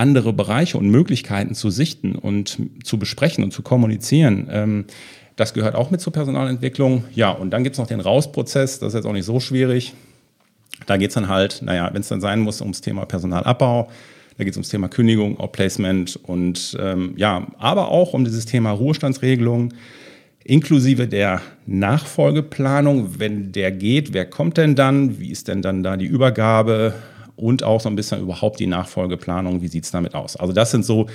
andere 0.00 0.32
Bereiche 0.32 0.78
und 0.78 0.88
Möglichkeiten 0.90 1.54
zu 1.54 1.70
sichten 1.70 2.14
und 2.14 2.58
zu 2.82 2.98
besprechen 2.98 3.44
und 3.44 3.52
zu 3.52 3.62
kommunizieren. 3.62 4.48
Ähm, 4.50 4.84
das 5.36 5.54
gehört 5.54 5.74
auch 5.74 5.90
mit 5.90 6.00
zur 6.00 6.12
Personalentwicklung. 6.12 7.04
Ja, 7.14 7.30
und 7.30 7.50
dann 7.50 7.64
gibt 7.64 7.74
es 7.74 7.78
noch 7.78 7.86
den 7.86 8.00
Rausprozess, 8.00 8.78
das 8.78 8.88
ist 8.88 8.94
jetzt 8.94 9.06
auch 9.06 9.12
nicht 9.12 9.26
so 9.26 9.40
schwierig. 9.40 9.92
Da 10.86 10.96
geht 10.96 11.10
es 11.10 11.14
dann 11.14 11.28
halt, 11.28 11.60
naja, 11.62 11.90
wenn 11.92 12.00
es 12.00 12.08
dann 12.08 12.20
sein 12.20 12.40
muss, 12.40 12.60
ums 12.62 12.80
Thema 12.80 13.04
Personalabbau. 13.04 13.88
Da 14.38 14.44
geht 14.44 14.54
es 14.54 14.56
ums 14.56 14.70
Thema 14.70 14.88
Kündigung, 14.88 15.38
Outplacement 15.38 16.18
und 16.22 16.76
ähm, 16.80 17.12
ja, 17.16 17.46
aber 17.58 17.88
auch 17.88 18.14
um 18.14 18.24
dieses 18.24 18.46
Thema 18.46 18.70
Ruhestandsregelung 18.70 19.74
inklusive 20.44 21.06
der 21.06 21.42
Nachfolgeplanung, 21.66 23.18
wenn 23.18 23.52
der 23.52 23.70
geht, 23.70 24.14
wer 24.14 24.24
kommt 24.24 24.56
denn 24.56 24.74
dann, 24.74 25.20
wie 25.20 25.30
ist 25.30 25.48
denn 25.48 25.60
dann 25.60 25.82
da 25.82 25.98
die 25.98 26.06
Übergabe, 26.06 26.94
und 27.40 27.62
auch 27.62 27.80
so 27.80 27.88
ein 27.88 27.96
bisschen 27.96 28.20
überhaupt 28.20 28.60
die 28.60 28.66
Nachfolgeplanung, 28.66 29.62
wie 29.62 29.68
sieht 29.68 29.84
es 29.84 29.90
damit 29.90 30.14
aus. 30.14 30.36
Also 30.36 30.52
das 30.52 30.70
sind 30.70 30.84
so 30.84 31.06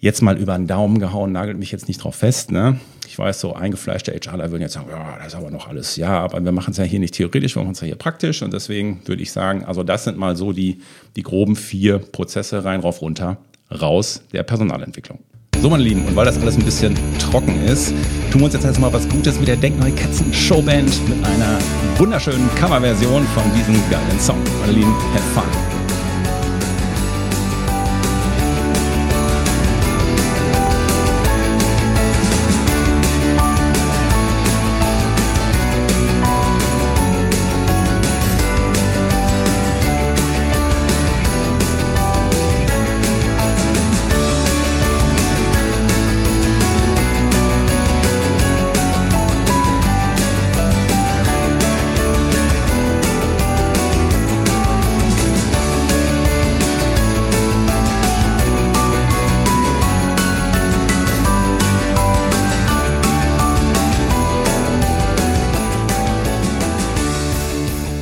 jetzt 0.00 0.22
mal 0.22 0.38
über 0.38 0.56
den 0.56 0.66
Daumen 0.66 0.98
gehauen, 0.98 1.30
nagelt 1.30 1.58
mich 1.58 1.72
jetzt 1.72 1.86
nicht 1.86 2.02
drauf 2.02 2.16
fest. 2.16 2.50
Ne? 2.50 2.80
Ich 3.06 3.18
weiß, 3.18 3.38
so 3.38 3.54
eingefleischte 3.54 4.12
HRler 4.12 4.50
würden 4.50 4.62
jetzt 4.62 4.72
sagen, 4.72 4.88
ja, 4.90 5.16
das 5.18 5.28
ist 5.28 5.34
aber 5.34 5.50
noch 5.50 5.68
alles, 5.68 5.96
ja, 5.96 6.18
aber 6.20 6.42
wir 6.42 6.52
machen 6.52 6.70
es 6.70 6.78
ja 6.78 6.84
hier 6.84 7.00
nicht 7.00 7.14
theoretisch, 7.14 7.54
wir 7.54 7.62
machen 7.62 7.72
es 7.72 7.80
ja 7.80 7.86
hier 7.86 7.96
praktisch 7.96 8.42
und 8.42 8.52
deswegen 8.52 9.02
würde 9.04 9.22
ich 9.22 9.30
sagen, 9.30 9.64
also 9.64 9.82
das 9.82 10.04
sind 10.04 10.16
mal 10.16 10.36
so 10.36 10.52
die, 10.52 10.80
die 11.16 11.22
groben 11.22 11.54
vier 11.54 11.98
Prozesse 11.98 12.64
rein, 12.64 12.80
rauf, 12.80 13.02
runter, 13.02 13.36
raus 13.70 14.22
der 14.32 14.42
Personalentwicklung. 14.42 15.18
So, 15.60 15.68
meine 15.68 15.82
Lieben, 15.82 16.06
und 16.06 16.16
weil 16.16 16.24
das 16.24 16.38
alles 16.38 16.56
ein 16.56 16.64
bisschen 16.64 16.94
trocken 17.18 17.62
ist, 17.66 17.92
tun 18.30 18.40
wir 18.40 18.44
uns 18.46 18.54
jetzt 18.54 18.64
erstmal 18.64 18.90
was 18.94 19.06
Gutes 19.06 19.38
mit 19.38 19.46
der 19.46 19.56
Denkneue 19.56 19.92
Katzen 19.92 20.32
Showband 20.32 20.90
mit 21.06 21.22
einer 21.22 21.58
wunderschönen 21.98 22.48
Coverversion 22.54 23.26
von 23.34 23.42
diesem 23.54 23.74
geilen 23.90 24.18
Song. 24.18 24.38
Meine 24.62 24.72
Lieben, 24.72 24.94
have 25.12 25.22
fun! 25.34 25.69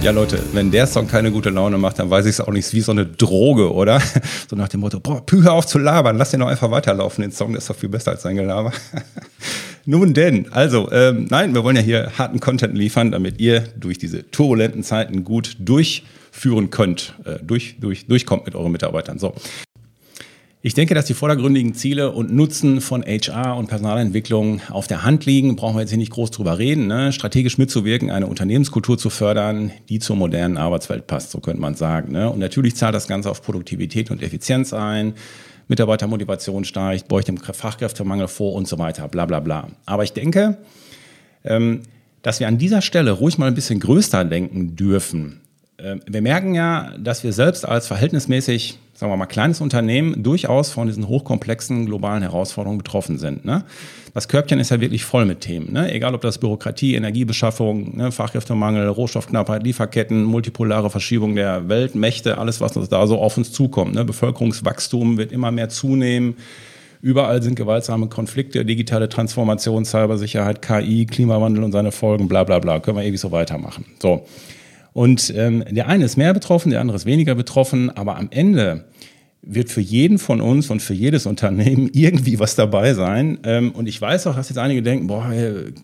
Ja, 0.08 0.14
Leute, 0.14 0.42
wenn 0.54 0.70
der 0.70 0.86
Song 0.86 1.06
keine 1.06 1.30
gute 1.30 1.50
Laune 1.50 1.76
macht, 1.76 1.98
dann 1.98 2.08
weiß 2.08 2.24
ich 2.24 2.30
es 2.30 2.40
auch 2.40 2.50
nicht, 2.50 2.72
wie 2.72 2.80
so 2.80 2.92
eine 2.92 3.04
Droge, 3.04 3.70
oder? 3.74 4.00
So 4.48 4.56
nach 4.56 4.70
dem 4.70 4.80
Motto, 4.80 5.00
boah, 5.00 5.20
Pü, 5.26 5.42
hör 5.42 5.52
auf 5.52 5.66
zu 5.66 5.78
labern, 5.78 6.16
lass 6.16 6.30
den 6.30 6.40
doch 6.40 6.46
einfach 6.46 6.70
weiterlaufen, 6.70 7.20
den 7.20 7.30
Song, 7.30 7.52
der 7.52 7.58
ist 7.58 7.68
doch 7.68 7.76
viel 7.76 7.90
besser 7.90 8.12
als 8.12 8.22
sein 8.22 8.34
Gelaber. 8.34 8.72
Nun 9.84 10.14
denn, 10.14 10.50
also, 10.50 10.90
ähm, 10.92 11.26
nein, 11.28 11.52
wir 11.52 11.62
wollen 11.62 11.76
ja 11.76 11.82
hier 11.82 12.12
harten 12.16 12.40
Content 12.40 12.74
liefern, 12.74 13.10
damit 13.10 13.38
ihr 13.38 13.60
durch 13.78 13.98
diese 13.98 14.30
turbulenten 14.30 14.82
Zeiten 14.82 15.24
gut 15.24 15.58
durchführen 15.58 16.70
könnt, 16.70 17.12
äh, 17.26 17.44
durch, 17.44 17.76
durch, 17.78 18.06
durchkommt 18.06 18.46
mit 18.46 18.54
euren 18.54 18.72
Mitarbeitern. 18.72 19.18
So, 19.18 19.34
ich 20.68 20.74
denke, 20.74 20.94
dass 20.94 21.06
die 21.06 21.14
vordergründigen 21.14 21.72
Ziele 21.72 22.12
und 22.12 22.30
Nutzen 22.30 22.82
von 22.82 23.02
HR 23.02 23.56
und 23.56 23.68
Personalentwicklung 23.68 24.60
auf 24.68 24.86
der 24.86 25.02
Hand 25.02 25.24
liegen. 25.24 25.56
Brauchen 25.56 25.76
wir 25.76 25.80
jetzt 25.80 25.88
hier 25.88 25.98
nicht 25.98 26.12
groß 26.12 26.30
drüber 26.30 26.58
reden. 26.58 26.88
Ne? 26.88 27.10
Strategisch 27.10 27.56
mitzuwirken, 27.56 28.10
eine 28.10 28.26
Unternehmenskultur 28.26 28.98
zu 28.98 29.08
fördern, 29.08 29.70
die 29.88 29.98
zur 29.98 30.16
modernen 30.16 30.58
Arbeitswelt 30.58 31.06
passt, 31.06 31.30
so 31.30 31.40
könnte 31.40 31.62
man 31.62 31.74
sagen. 31.74 32.12
Ne? 32.12 32.30
Und 32.30 32.38
natürlich 32.38 32.76
zahlt 32.76 32.94
das 32.94 33.08
Ganze 33.08 33.30
auf 33.30 33.40
Produktivität 33.40 34.10
und 34.10 34.22
Effizienz 34.22 34.74
ein. 34.74 35.14
Mitarbeitermotivation 35.68 36.66
steigt, 36.66 37.08
beugt 37.08 37.28
dem 37.28 37.38
Fachkräftemangel 37.38 38.28
vor 38.28 38.52
und 38.52 38.68
so 38.68 38.78
weiter, 38.78 39.08
bla 39.08 39.24
bla 39.24 39.40
bla. 39.40 39.68
Aber 39.86 40.04
ich 40.04 40.12
denke, 40.12 40.58
ähm, 41.44 41.80
dass 42.20 42.40
wir 42.40 42.46
an 42.46 42.58
dieser 42.58 42.82
Stelle 42.82 43.12
ruhig 43.12 43.38
mal 43.38 43.46
ein 43.46 43.54
bisschen 43.54 43.80
größer 43.80 44.22
denken 44.26 44.76
dürfen. 44.76 45.40
Ähm, 45.78 46.02
wir 46.06 46.20
merken 46.20 46.54
ja, 46.54 46.92
dass 46.98 47.24
wir 47.24 47.32
selbst 47.32 47.66
als 47.66 47.86
verhältnismäßig 47.86 48.78
sagen 48.98 49.12
wir 49.12 49.16
mal, 49.16 49.26
kleines 49.26 49.60
Unternehmen 49.60 50.24
durchaus 50.24 50.72
von 50.72 50.88
diesen 50.88 51.06
hochkomplexen 51.06 51.86
globalen 51.86 52.20
Herausforderungen 52.20 52.78
betroffen 52.78 53.16
sind. 53.16 53.44
Ne? 53.44 53.62
Das 54.12 54.26
Körbchen 54.26 54.58
ist 54.58 54.72
ja 54.72 54.80
wirklich 54.80 55.04
voll 55.04 55.24
mit 55.24 55.40
Themen. 55.40 55.72
Ne? 55.72 55.92
Egal 55.92 56.16
ob 56.16 56.20
das 56.20 56.38
Bürokratie, 56.38 56.96
Energiebeschaffung, 56.96 57.96
ne? 57.96 58.10
Fachkräftemangel, 58.10 58.88
Rohstoffknappheit, 58.88 59.62
Lieferketten, 59.62 60.24
multipolare 60.24 60.90
Verschiebung 60.90 61.36
der 61.36 61.68
Weltmächte, 61.68 62.38
alles, 62.38 62.60
was 62.60 62.72
da 62.72 63.06
so 63.06 63.18
auf 63.18 63.36
uns 63.36 63.52
zukommt. 63.52 63.94
Ne? 63.94 64.04
Bevölkerungswachstum 64.04 65.16
wird 65.16 65.30
immer 65.30 65.52
mehr 65.52 65.68
zunehmen. 65.68 66.34
Überall 67.00 67.40
sind 67.40 67.54
gewaltsame 67.54 68.08
Konflikte, 68.08 68.64
digitale 68.64 69.08
Transformation, 69.08 69.84
Cybersicherheit, 69.84 70.60
KI, 70.60 71.06
Klimawandel 71.06 71.62
und 71.62 71.70
seine 71.70 71.92
Folgen, 71.92 72.26
bla 72.26 72.42
bla 72.42 72.58
bla. 72.58 72.80
Können 72.80 72.96
wir 72.96 73.04
ewig 73.04 73.20
so 73.20 73.30
weitermachen. 73.30 73.84
So. 74.02 74.26
Und 74.98 75.32
ähm, 75.36 75.62
der 75.70 75.86
eine 75.86 76.04
ist 76.04 76.16
mehr 76.16 76.34
betroffen, 76.34 76.70
der 76.70 76.80
andere 76.80 76.96
ist 76.96 77.06
weniger 77.06 77.36
betroffen, 77.36 77.88
aber 77.88 78.16
am 78.16 78.26
Ende 78.32 78.86
wird 79.42 79.70
für 79.70 79.80
jeden 79.80 80.18
von 80.18 80.40
uns 80.40 80.70
und 80.70 80.82
für 80.82 80.92
jedes 80.92 81.24
Unternehmen 81.24 81.88
irgendwie 81.92 82.40
was 82.40 82.56
dabei 82.56 82.94
sein. 82.94 83.38
Ähm, 83.44 83.70
und 83.70 83.86
ich 83.86 84.00
weiß 84.00 84.26
auch, 84.26 84.34
dass 84.34 84.48
jetzt 84.48 84.58
einige 84.58 84.82
denken, 84.82 85.06
boah, 85.06 85.32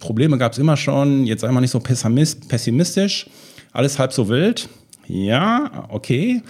Probleme 0.01 0.37
gab 0.37 0.51
es 0.51 0.59
immer 0.59 0.77
schon, 0.77 1.27
jetzt 1.27 1.43
sei 1.43 1.53
mal 1.53 1.61
nicht 1.61 1.71
so 1.71 1.79
pessimistisch, 1.79 3.29
alles 3.71 4.01
halb 4.01 4.13
so 4.13 4.29
wild. 4.29 4.69
Ja, 5.07 5.87
okay. 5.91 6.43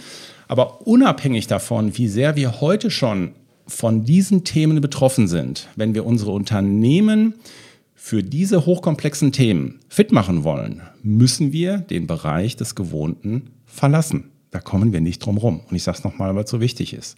Aber 0.48 0.86
unabhängig 0.86 1.46
davon, 1.46 1.98
wie 1.98 2.08
sehr 2.08 2.34
wir 2.34 2.62
heute 2.62 2.90
schon 2.90 3.32
von 3.66 4.06
diesen 4.06 4.42
Themen 4.44 4.80
betroffen 4.80 5.28
sind, 5.28 5.68
wenn 5.76 5.94
wir 5.94 6.06
unsere 6.06 6.30
Unternehmen 6.30 7.34
für 8.06 8.22
diese 8.22 8.66
hochkomplexen 8.66 9.32
Themen 9.32 9.80
fit 9.88 10.12
machen 10.12 10.44
wollen, 10.44 10.82
müssen 11.02 11.54
wir 11.54 11.78
den 11.78 12.06
Bereich 12.06 12.54
des 12.54 12.74
Gewohnten 12.74 13.48
verlassen. 13.64 14.30
Da 14.50 14.60
kommen 14.60 14.92
wir 14.92 15.00
nicht 15.00 15.24
drum 15.24 15.38
rum. 15.38 15.62
Und 15.70 15.74
ich 15.74 15.84
sage 15.84 15.96
es 15.96 16.04
nochmal, 16.04 16.34
weil 16.34 16.44
es 16.44 16.50
so 16.50 16.60
wichtig 16.60 16.92
ist. 16.92 17.16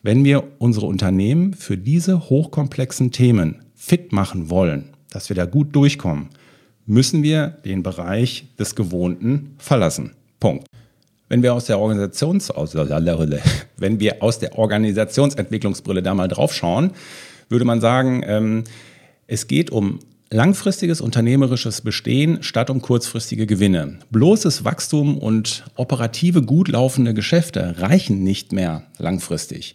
Wenn 0.00 0.22
wir 0.24 0.44
unsere 0.58 0.86
Unternehmen 0.86 1.54
für 1.54 1.76
diese 1.76 2.30
hochkomplexen 2.30 3.10
Themen 3.10 3.64
fit 3.74 4.12
machen 4.12 4.48
wollen, 4.48 4.90
dass 5.10 5.28
wir 5.28 5.34
da 5.34 5.44
gut 5.44 5.74
durchkommen, 5.74 6.28
müssen 6.86 7.24
wir 7.24 7.48
den 7.48 7.82
Bereich 7.82 8.46
des 8.60 8.76
Gewohnten 8.76 9.56
verlassen. 9.58 10.12
Punkt. 10.38 10.68
Wenn 11.28 11.42
wir 11.42 11.52
aus 11.52 11.64
der 11.64 11.80
Organisations 11.80 12.48
wenn 13.76 13.98
wir 13.98 14.22
aus 14.22 14.38
der 14.38 14.56
Organisationsentwicklungsbrille 14.56 16.00
da 16.00 16.14
mal 16.14 16.28
drauf 16.28 16.54
schauen, 16.54 16.92
würde 17.48 17.64
man 17.64 17.80
sagen, 17.80 18.22
ähm, 18.24 18.62
es 19.26 19.48
geht 19.48 19.70
um 19.70 19.98
langfristiges 20.32 21.00
unternehmerisches 21.00 21.82
Bestehen 21.82 22.42
statt 22.42 22.70
um 22.70 22.80
kurzfristige 22.80 23.46
Gewinne. 23.46 23.98
Bloßes 24.10 24.64
Wachstum 24.64 25.18
und 25.18 25.64
operative 25.76 26.42
gut 26.42 26.68
laufende 26.68 27.14
Geschäfte 27.14 27.76
reichen 27.78 28.22
nicht 28.22 28.52
mehr 28.52 28.84
langfristig. 28.98 29.74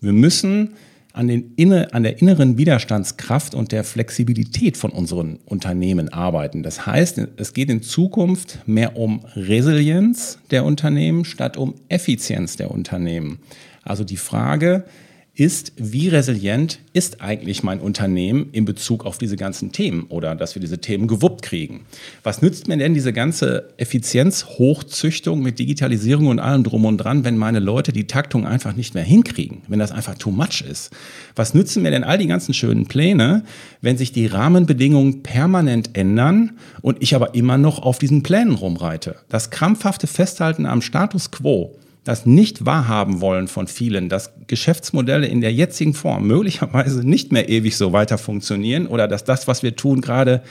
Wir 0.00 0.12
müssen 0.12 0.74
an, 1.12 1.28
den 1.28 1.52
inne, 1.56 1.92
an 1.92 2.02
der 2.02 2.20
inneren 2.20 2.58
Widerstandskraft 2.58 3.54
und 3.54 3.70
der 3.70 3.84
Flexibilität 3.84 4.76
von 4.76 4.90
unseren 4.90 5.38
Unternehmen 5.44 6.08
arbeiten. 6.08 6.62
Das 6.62 6.86
heißt, 6.86 7.20
es 7.36 7.52
geht 7.52 7.70
in 7.70 7.82
Zukunft 7.82 8.60
mehr 8.66 8.96
um 8.96 9.24
Resilienz 9.36 10.38
der 10.50 10.64
Unternehmen 10.64 11.24
statt 11.24 11.56
um 11.56 11.74
Effizienz 11.88 12.56
der 12.56 12.70
Unternehmen. 12.70 13.38
Also 13.82 14.04
die 14.04 14.16
Frage, 14.16 14.84
ist, 15.34 15.72
wie 15.76 16.08
resilient 16.08 16.78
ist 16.92 17.22
eigentlich 17.22 17.62
mein 17.62 17.80
Unternehmen 17.80 18.50
in 18.52 18.66
Bezug 18.66 19.06
auf 19.06 19.16
diese 19.16 19.36
ganzen 19.36 19.72
Themen 19.72 20.04
oder 20.10 20.34
dass 20.34 20.54
wir 20.54 20.60
diese 20.60 20.78
Themen 20.78 21.08
gewuppt 21.08 21.40
kriegen? 21.40 21.86
Was 22.22 22.42
nützt 22.42 22.68
mir 22.68 22.76
denn 22.76 22.92
diese 22.92 23.14
ganze 23.14 23.70
Effizienzhochzüchtung 23.78 25.40
mit 25.40 25.58
Digitalisierung 25.58 26.26
und 26.26 26.38
allem 26.38 26.64
drum 26.64 26.84
und 26.84 26.98
dran, 26.98 27.24
wenn 27.24 27.38
meine 27.38 27.60
Leute 27.60 27.92
die 27.92 28.06
Taktung 28.06 28.46
einfach 28.46 28.76
nicht 28.76 28.92
mehr 28.92 29.04
hinkriegen, 29.04 29.62
wenn 29.68 29.78
das 29.78 29.90
einfach 29.90 30.18
too 30.18 30.30
much 30.30 30.62
ist? 30.68 30.90
Was 31.34 31.54
nützen 31.54 31.82
mir 31.82 31.90
denn 31.90 32.04
all 32.04 32.18
die 32.18 32.26
ganzen 32.26 32.52
schönen 32.52 32.86
Pläne, 32.86 33.44
wenn 33.80 33.96
sich 33.96 34.12
die 34.12 34.26
Rahmenbedingungen 34.26 35.22
permanent 35.22 35.96
ändern 35.96 36.58
und 36.82 37.02
ich 37.02 37.14
aber 37.14 37.34
immer 37.34 37.56
noch 37.56 37.82
auf 37.82 37.98
diesen 37.98 38.22
Plänen 38.22 38.54
rumreite? 38.54 39.16
Das 39.30 39.48
krampfhafte 39.48 40.06
Festhalten 40.06 40.66
am 40.66 40.82
Status 40.82 41.30
quo 41.30 41.74
das 42.04 42.26
nicht 42.26 42.66
wahrhaben 42.66 43.20
wollen 43.20 43.48
von 43.48 43.68
vielen, 43.68 44.08
dass 44.08 44.32
Geschäftsmodelle 44.46 45.26
in 45.26 45.40
der 45.40 45.52
jetzigen 45.52 45.94
Form 45.94 46.26
möglicherweise 46.26 47.06
nicht 47.06 47.32
mehr 47.32 47.48
ewig 47.48 47.76
so 47.76 47.92
weiter 47.92 48.18
funktionieren 48.18 48.86
oder 48.86 49.08
dass 49.08 49.24
das, 49.24 49.46
was 49.46 49.62
wir 49.62 49.76
tun, 49.76 50.00
gerade, 50.00 50.42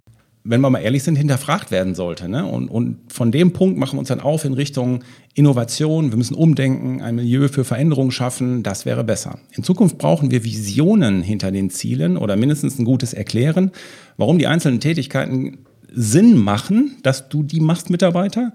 wenn 0.43 0.61
wir 0.61 0.69
mal 0.69 0.79
ehrlich 0.79 1.03
sind, 1.03 1.17
hinterfragt 1.17 1.69
werden 1.69 1.93
sollte. 1.93 2.29
Ne? 2.29 2.45
Und, 2.45 2.69
und 2.69 3.11
von 3.11 3.31
dem 3.31 3.51
Punkt 3.51 3.77
machen 3.77 3.95
wir 3.95 3.99
uns 3.99 4.07
dann 4.07 4.21
auf 4.21 4.45
in 4.45 4.53
Richtung 4.53 5.03
Innovation. 5.33 6.11
Wir 6.11 6.17
müssen 6.17 6.35
umdenken, 6.35 7.01
ein 7.01 7.15
Milieu 7.15 7.47
für 7.49 7.65
Veränderungen 7.65 8.11
schaffen. 8.11 8.63
Das 8.63 8.85
wäre 8.85 9.03
besser. 9.03 9.37
In 9.51 9.63
Zukunft 9.63 9.97
brauchen 9.97 10.31
wir 10.31 10.43
Visionen 10.43 11.21
hinter 11.21 11.51
den 11.51 11.69
Zielen 11.69 12.17
oder 12.17 12.37
mindestens 12.37 12.79
ein 12.79 12.85
gutes 12.85 13.13
Erklären, 13.13 13.71
warum 14.17 14.39
die 14.39 14.47
einzelnen 14.47 14.79
Tätigkeiten 14.79 15.59
Sinn 15.93 16.37
machen, 16.37 16.97
dass 17.03 17.27
du 17.27 17.43
die 17.43 17.59
machst, 17.59 17.89
Mitarbeiter 17.89 18.53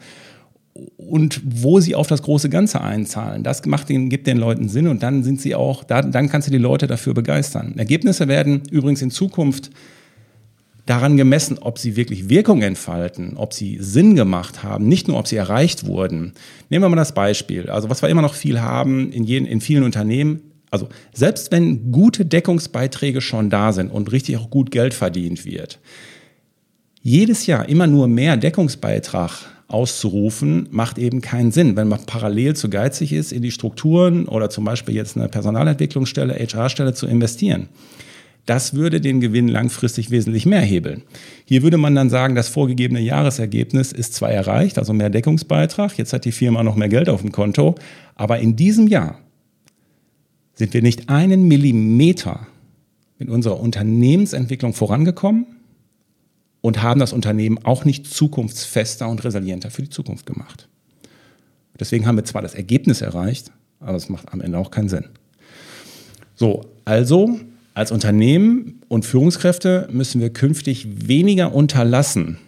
und 0.97 1.41
wo 1.45 1.81
sie 1.81 1.95
auf 1.95 2.07
das 2.07 2.23
große 2.23 2.49
Ganze 2.49 2.81
einzahlen. 2.81 3.43
Das 3.43 3.65
macht 3.67 3.89
den, 3.89 4.09
gibt 4.09 4.27
den 4.27 4.39
Leuten 4.39 4.69
Sinn 4.69 4.89
und 4.89 5.03
dann 5.03 5.23
sind 5.23 5.41
sie 5.41 5.55
auch, 5.55 5.85
da, 5.85 6.03
dann 6.03 6.29
kannst 6.29 6.49
du 6.49 6.53
die 6.53 6.59
Leute 6.59 6.87
dafür 6.87 7.15
begeistern. 7.15 7.75
Ergebnisse 7.77 8.29
werden 8.29 8.63
übrigens 8.71 9.03
in 9.03 9.11
Zukunft 9.11 9.71
daran 10.87 11.17
gemessen, 11.17 11.59
ob 11.59 11.79
sie 11.79 11.97
wirklich 11.97 12.29
Wirkung 12.29 12.63
entfalten, 12.63 13.37
ob 13.37 13.53
sie 13.53 13.79
Sinn 13.81 14.15
gemacht 14.15 14.63
haben, 14.63 14.87
nicht 14.87 15.09
nur, 15.09 15.19
ob 15.19 15.27
sie 15.27 15.37
erreicht 15.37 15.87
wurden. 15.87 16.33
Nehmen 16.71 16.85
wir 16.85 16.89
mal 16.89 16.97
das 16.97 17.13
Beispiel. 17.13 17.69
Also 17.69 17.91
was 17.91 18.03
wir 18.03 18.09
immer 18.09 18.23
noch 18.23 18.35
viel 18.35 18.61
haben 18.61 19.11
in, 19.11 19.25
jeden, 19.25 19.47
in 19.47 19.61
vielen 19.61 19.83
Unternehmen, 19.83 20.41
also 20.71 20.89
selbst 21.13 21.51
wenn 21.53 21.91
gute 21.91 22.25
Deckungsbeiträge 22.25 23.21
schon 23.21 23.51
da 23.51 23.73
sind 23.73 23.91
und 23.91 24.13
richtig 24.13 24.37
auch 24.37 24.51
gut 24.51 24.71
Geld 24.71 24.95
verdient 24.95 25.45
wird, 25.45 25.81
jedes 27.03 27.47
Jahr 27.47 27.69
immer 27.69 27.87
nur 27.87 28.09
mehr 28.09 28.37
Deckungsbeitrag 28.37 29.56
auszurufen, 29.69 30.69
macht 30.71 30.99
eben 30.99 31.21
keinen 31.21 31.51
Sinn. 31.51 31.77
Wenn 31.77 31.89
man 31.89 32.07
parallel 32.07 32.55
zu 32.55 32.71
geizig 32.71 33.13
ist, 33.13 33.33
in 33.33 33.43
die 33.43 33.51
Strukturen 33.51 34.29
oder 34.29 34.49
zum 34.49 34.65
Beispiel 34.65 34.95
jetzt 34.95 35.17
eine 35.17 35.29
Personalentwicklungsstelle, 35.29 36.35
HR-Stelle 36.35 36.95
zu 36.95 37.07
investieren. 37.07 37.69
Das 38.47 38.75
würde 38.75 39.01
den 39.01 39.21
Gewinn 39.21 39.49
langfristig 39.49 40.13
wesentlich 40.13 40.47
mehr 40.47 40.61
hebeln. 40.61 41.03
Hier 41.45 41.65
würde 41.65 41.79
man 41.79 41.97
dann 41.97 42.11
sagen, 42.11 42.37
das 42.37 42.49
vorgegebene 42.49 43.01
Jahresergebnis 43.01 43.91
ist 43.91 44.15
zwar 44.15 44.31
erreicht, 44.31 44.79
also 44.79 44.93
mehr 44.93 45.11
Deckungsbeitrag, 45.11 45.99
jetzt 45.99 46.13
hat 46.13 46.25
die 46.25 46.33
Firma 46.33 46.63
noch 46.63 46.77
mehr 46.77 46.89
Geld 46.89 47.09
auf 47.09 47.23
dem 47.23 47.33
Konto, 47.33 47.75
aber 48.15 48.39
in 48.39 48.55
diesem 48.55 48.87
Jahr 48.87 49.19
sind 50.55 50.75
wir 50.75 50.81
nicht 50.83 51.09
einen 51.09 51.49
Millimeter 51.49 52.47
mit 53.19 53.29
unserer 53.29 53.59
Unternehmensentwicklung 53.59 54.75
vorangekommen 54.75 55.56
und 56.67 56.83
haben 56.83 56.99
das 56.99 57.13
Unternehmen 57.13 57.59
auch 57.63 57.85
nicht 57.85 58.09
zukunftsfester 58.09 59.09
und 59.09 59.23
resilienter 59.23 59.71
für 59.71 59.83
die 59.83 59.89
Zukunft 59.89 60.27
gemacht. 60.27 60.67
Deswegen 61.79 62.09
haben 62.09 62.17
wir 62.17 62.25
zwar 62.25 62.43
das 62.43 62.57
Ergebnis 62.57 63.03
erreicht, 63.03 63.53
aber 63.79 63.97
es 63.97 64.09
macht 64.09 64.33
am 64.33 64.41
Ende 64.41 64.59
auch 64.59 64.73
keinen 64.73 64.89
Sinn. 64.89 65.05
So, 66.35 66.65
also 66.85 67.39
als 67.75 67.93
Unternehmen 67.93 68.81
und 68.89 69.05
Führungskräfte 69.05 69.87
müssen 69.93 70.21
wir 70.21 70.31
künftig 70.31 71.07
weniger 71.07 71.55
unterlassen 71.55 72.39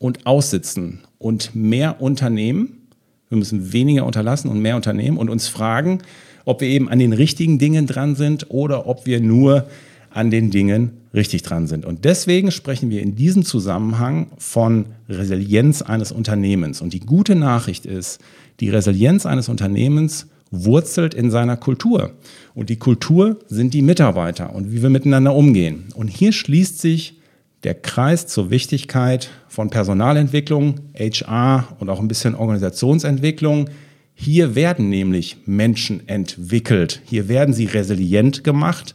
und 0.00 0.26
aussitzen 0.26 1.02
und 1.18 1.54
mehr 1.54 2.02
unternehmen. 2.02 2.88
Wir 3.28 3.38
müssen 3.38 3.72
weniger 3.72 4.04
unterlassen 4.04 4.50
und 4.50 4.60
mehr 4.60 4.74
unternehmen 4.74 5.16
und 5.16 5.30
uns 5.30 5.46
fragen, 5.46 6.00
ob 6.44 6.60
wir 6.60 6.66
eben 6.66 6.88
an 6.88 6.98
den 6.98 7.12
richtigen 7.12 7.60
Dingen 7.60 7.86
dran 7.86 8.16
sind 8.16 8.46
oder 8.48 8.88
ob 8.88 9.06
wir 9.06 9.20
nur 9.20 9.68
an 10.10 10.30
den 10.30 10.50
Dingen 10.50 10.92
richtig 11.14 11.42
dran 11.42 11.66
sind. 11.66 11.84
Und 11.84 12.04
deswegen 12.04 12.50
sprechen 12.50 12.90
wir 12.90 13.02
in 13.02 13.16
diesem 13.16 13.44
Zusammenhang 13.44 14.28
von 14.38 14.86
Resilienz 15.08 15.82
eines 15.82 16.12
Unternehmens. 16.12 16.80
Und 16.80 16.92
die 16.92 17.00
gute 17.00 17.34
Nachricht 17.34 17.86
ist, 17.86 18.20
die 18.60 18.70
Resilienz 18.70 19.26
eines 19.26 19.48
Unternehmens 19.48 20.26
wurzelt 20.50 21.14
in 21.14 21.30
seiner 21.30 21.56
Kultur. 21.56 22.12
Und 22.54 22.70
die 22.70 22.78
Kultur 22.78 23.38
sind 23.48 23.72
die 23.74 23.82
Mitarbeiter 23.82 24.54
und 24.54 24.72
wie 24.72 24.82
wir 24.82 24.90
miteinander 24.90 25.34
umgehen. 25.34 25.84
Und 25.94 26.08
hier 26.08 26.32
schließt 26.32 26.80
sich 26.80 27.20
der 27.62 27.74
Kreis 27.74 28.26
zur 28.26 28.50
Wichtigkeit 28.50 29.30
von 29.48 29.70
Personalentwicklung, 29.70 30.80
HR 30.94 31.68
und 31.78 31.88
auch 31.88 32.00
ein 32.00 32.08
bisschen 32.08 32.34
Organisationsentwicklung. 32.34 33.68
Hier 34.14 34.54
werden 34.54 34.88
nämlich 34.88 35.36
Menschen 35.46 36.08
entwickelt. 36.08 37.00
Hier 37.04 37.28
werden 37.28 37.54
sie 37.54 37.66
resilient 37.66 38.44
gemacht. 38.44 38.94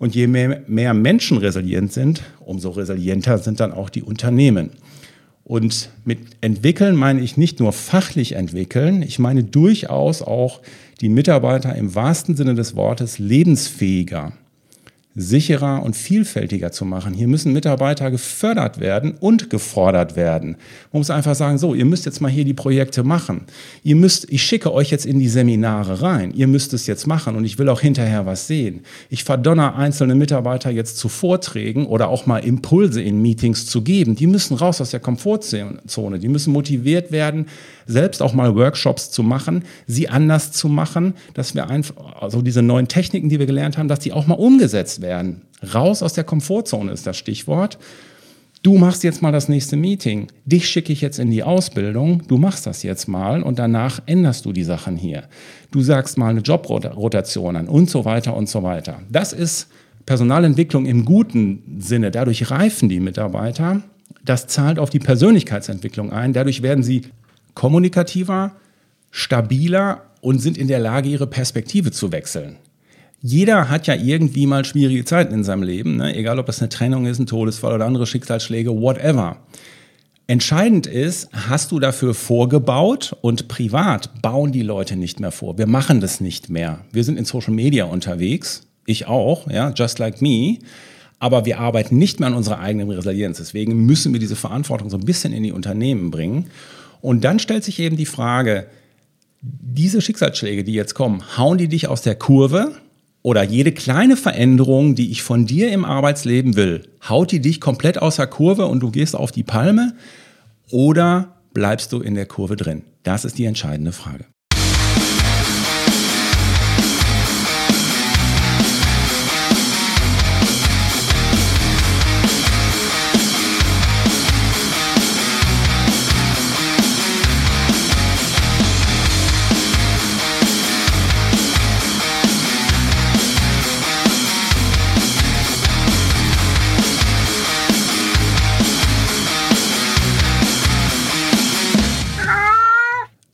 Und 0.00 0.14
je 0.14 0.26
mehr, 0.26 0.62
mehr 0.66 0.94
Menschen 0.94 1.36
resilient 1.36 1.92
sind, 1.92 2.22
umso 2.40 2.70
resilienter 2.70 3.36
sind 3.36 3.60
dann 3.60 3.70
auch 3.70 3.90
die 3.90 4.02
Unternehmen. 4.02 4.70
Und 5.44 5.90
mit 6.06 6.20
entwickeln 6.40 6.96
meine 6.96 7.20
ich 7.20 7.36
nicht 7.36 7.60
nur 7.60 7.74
fachlich 7.74 8.32
entwickeln, 8.32 9.02
ich 9.02 9.18
meine 9.18 9.44
durchaus 9.44 10.22
auch 10.22 10.62
die 11.02 11.10
Mitarbeiter 11.10 11.74
im 11.76 11.94
wahrsten 11.94 12.34
Sinne 12.34 12.54
des 12.54 12.76
Wortes 12.76 13.18
lebensfähiger 13.18 14.32
sicherer 15.16 15.82
und 15.82 15.96
vielfältiger 15.96 16.70
zu 16.70 16.84
machen. 16.84 17.14
Hier 17.14 17.26
müssen 17.26 17.52
Mitarbeiter 17.52 18.12
gefördert 18.12 18.78
werden 18.78 19.14
und 19.18 19.50
gefordert 19.50 20.14
werden. 20.14 20.56
Man 20.92 21.00
muss 21.00 21.10
einfach 21.10 21.34
sagen, 21.34 21.58
so, 21.58 21.74
ihr 21.74 21.84
müsst 21.84 22.06
jetzt 22.06 22.20
mal 22.20 22.30
hier 22.30 22.44
die 22.44 22.54
Projekte 22.54 23.02
machen. 23.02 23.42
Ihr 23.82 23.96
müsst, 23.96 24.30
ich 24.30 24.42
schicke 24.42 24.72
euch 24.72 24.90
jetzt 24.90 25.06
in 25.06 25.18
die 25.18 25.28
Seminare 25.28 26.00
rein. 26.00 26.32
Ihr 26.32 26.46
müsst 26.46 26.72
es 26.74 26.86
jetzt 26.86 27.08
machen 27.08 27.34
und 27.34 27.44
ich 27.44 27.58
will 27.58 27.68
auch 27.68 27.80
hinterher 27.80 28.24
was 28.24 28.46
sehen. 28.46 28.80
Ich 29.08 29.24
verdonner 29.24 29.74
einzelne 29.74 30.14
Mitarbeiter 30.14 30.70
jetzt 30.70 30.96
zu 30.96 31.08
Vorträgen 31.08 31.86
oder 31.86 32.08
auch 32.08 32.26
mal 32.26 32.38
Impulse 32.38 33.02
in 33.02 33.20
Meetings 33.20 33.66
zu 33.66 33.82
geben. 33.82 34.14
Die 34.14 34.28
müssen 34.28 34.54
raus 34.54 34.80
aus 34.80 34.90
der 34.90 35.00
Komfortzone. 35.00 36.18
Die 36.20 36.28
müssen 36.28 36.52
motiviert 36.52 37.10
werden, 37.10 37.46
selbst 37.86 38.22
auch 38.22 38.32
mal 38.32 38.54
Workshops 38.54 39.10
zu 39.10 39.24
machen, 39.24 39.64
sie 39.86 40.08
anders 40.08 40.52
zu 40.52 40.68
machen, 40.68 41.14
dass 41.34 41.54
wir 41.56 41.68
einfach, 41.68 41.96
also 42.20 42.42
diese 42.42 42.62
neuen 42.62 42.86
Techniken, 42.86 43.28
die 43.28 43.40
wir 43.40 43.46
gelernt 43.46 43.76
haben, 43.76 43.88
dass 43.88 43.98
die 43.98 44.12
auch 44.12 44.28
mal 44.28 44.34
umgesetzt 44.34 44.99
werden. 45.02 45.42
Raus 45.74 46.02
aus 46.02 46.14
der 46.14 46.24
Komfortzone 46.24 46.92
ist 46.92 47.06
das 47.06 47.16
Stichwort. 47.16 47.78
Du 48.62 48.76
machst 48.76 49.04
jetzt 49.04 49.22
mal 49.22 49.32
das 49.32 49.48
nächste 49.48 49.76
Meeting. 49.76 50.26
Dich 50.44 50.68
schicke 50.68 50.92
ich 50.92 51.00
jetzt 51.00 51.18
in 51.18 51.30
die 51.30 51.42
Ausbildung. 51.42 52.22
Du 52.28 52.36
machst 52.36 52.66
das 52.66 52.82
jetzt 52.82 53.08
mal 53.08 53.42
und 53.42 53.58
danach 53.58 54.02
änderst 54.04 54.44
du 54.44 54.52
die 54.52 54.64
Sachen 54.64 54.96
hier. 54.96 55.24
Du 55.70 55.80
sagst 55.80 56.18
mal 56.18 56.28
eine 56.28 56.40
Jobrotation 56.40 57.56
an 57.56 57.68
und 57.68 57.88
so 57.88 58.04
weiter 58.04 58.36
und 58.36 58.50
so 58.50 58.62
weiter. 58.62 59.00
Das 59.10 59.32
ist 59.32 59.68
Personalentwicklung 60.04 60.84
im 60.84 61.06
guten 61.06 61.78
Sinne. 61.78 62.10
Dadurch 62.10 62.50
reifen 62.50 62.90
die 62.90 63.00
Mitarbeiter. 63.00 63.80
Das 64.26 64.46
zahlt 64.46 64.78
auf 64.78 64.90
die 64.90 64.98
Persönlichkeitsentwicklung 64.98 66.12
ein. 66.12 66.34
Dadurch 66.34 66.60
werden 66.62 66.84
sie 66.84 67.02
kommunikativer, 67.54 68.52
stabiler 69.10 70.02
und 70.20 70.38
sind 70.38 70.58
in 70.58 70.68
der 70.68 70.80
Lage, 70.80 71.08
ihre 71.08 71.26
Perspektive 71.26 71.92
zu 71.92 72.12
wechseln. 72.12 72.56
Jeder 73.22 73.68
hat 73.68 73.86
ja 73.86 73.94
irgendwie 73.94 74.46
mal 74.46 74.64
schwierige 74.64 75.04
Zeiten 75.04 75.34
in 75.34 75.44
seinem 75.44 75.62
Leben, 75.62 75.96
ne? 75.96 76.16
egal 76.16 76.38
ob 76.38 76.46
das 76.46 76.60
eine 76.60 76.70
Trennung 76.70 77.04
ist, 77.04 77.18
ein 77.18 77.26
Todesfall 77.26 77.74
oder 77.74 77.84
andere 77.84 78.06
Schicksalsschläge, 78.06 78.70
whatever. 78.70 79.36
Entscheidend 80.26 80.86
ist, 80.86 81.28
hast 81.32 81.72
du 81.72 81.80
dafür 81.80 82.14
vorgebaut 82.14 83.16
und 83.20 83.48
privat 83.48 84.22
bauen 84.22 84.52
die 84.52 84.62
Leute 84.62 84.96
nicht 84.96 85.20
mehr 85.20 85.32
vor. 85.32 85.58
Wir 85.58 85.66
machen 85.66 86.00
das 86.00 86.20
nicht 86.20 86.48
mehr. 86.48 86.84
Wir 86.92 87.04
sind 87.04 87.18
in 87.18 87.24
Social 87.24 87.52
Media 87.52 87.84
unterwegs, 87.84 88.62
ich 88.86 89.06
auch, 89.06 89.50
ja, 89.50 89.70
just 89.70 89.98
like 89.98 90.22
me. 90.22 90.58
Aber 91.18 91.44
wir 91.44 91.58
arbeiten 91.58 91.98
nicht 91.98 92.20
mehr 92.20 92.28
an 92.28 92.34
unserer 92.34 92.60
eigenen 92.60 92.90
Resilienz. 92.90 93.36
Deswegen 93.36 93.84
müssen 93.84 94.12
wir 94.12 94.20
diese 94.20 94.36
Verantwortung 94.36 94.88
so 94.88 94.96
ein 94.96 95.04
bisschen 95.04 95.32
in 95.34 95.42
die 95.42 95.52
Unternehmen 95.52 96.10
bringen. 96.10 96.46
Und 97.02 97.24
dann 97.24 97.38
stellt 97.38 97.64
sich 97.64 97.78
eben 97.78 97.96
die 97.96 98.06
Frage, 98.06 98.66
diese 99.42 100.00
Schicksalsschläge, 100.00 100.64
die 100.64 100.72
jetzt 100.72 100.94
kommen, 100.94 101.22
hauen 101.36 101.58
die 101.58 101.68
dich 101.68 101.88
aus 101.88 102.02
der 102.02 102.14
Kurve? 102.14 102.72
Oder 103.22 103.42
jede 103.42 103.72
kleine 103.72 104.16
Veränderung, 104.16 104.94
die 104.94 105.10
ich 105.10 105.22
von 105.22 105.44
dir 105.44 105.70
im 105.72 105.84
Arbeitsleben 105.84 106.56
will, 106.56 106.88
haut 107.06 107.32
die 107.32 107.40
dich 107.40 107.60
komplett 107.60 108.00
aus 108.00 108.16
der 108.16 108.26
Kurve 108.26 108.66
und 108.66 108.80
du 108.80 108.90
gehst 108.90 109.14
auf 109.14 109.30
die 109.30 109.42
Palme? 109.42 109.94
Oder 110.70 111.36
bleibst 111.52 111.92
du 111.92 112.00
in 112.00 112.14
der 112.14 112.26
Kurve 112.26 112.56
drin? 112.56 112.82
Das 113.02 113.24
ist 113.24 113.36
die 113.36 113.44
entscheidende 113.44 113.92
Frage. 113.92 114.24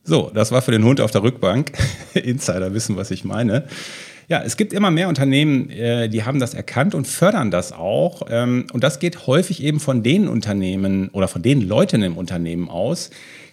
So, 0.07 0.31
das 0.33 0.53
war 0.53 0.61
für 0.61 0.71
den 0.71 0.85
Hund 0.85 1.01
auf 1.01 1.11
der 1.11 1.21
Rückbank. 1.21 1.73
Insider 2.13 2.73
wissen, 2.73 2.95
was 2.95 3.11
ich 3.11 3.25
meine. 3.25 3.65
Ja, 4.29 4.41
es 4.41 4.55
gibt 4.55 4.71
immer 4.71 4.89
mehr 4.89 5.09
Unternehmen, 5.09 5.69
äh, 5.69 6.07
die 6.07 6.23
haben 6.23 6.39
das 6.39 6.53
erkannt 6.53 6.95
und 6.95 7.07
fördern 7.07 7.51
das 7.51 7.73
auch. 7.73 8.21
Ähm, 8.29 8.67
und 8.71 8.85
das 8.85 8.99
geht 8.99 9.27
häufig 9.27 9.61
eben 9.61 9.81
von 9.81 10.03
den 10.03 10.29
Unternehmen 10.29 11.09
oder 11.09 11.27
von 11.27 11.41
den 11.41 11.59
Leuten 11.59 12.03
im 12.03 12.17
Unternehmen 12.17 12.69
aus, 12.69 13.09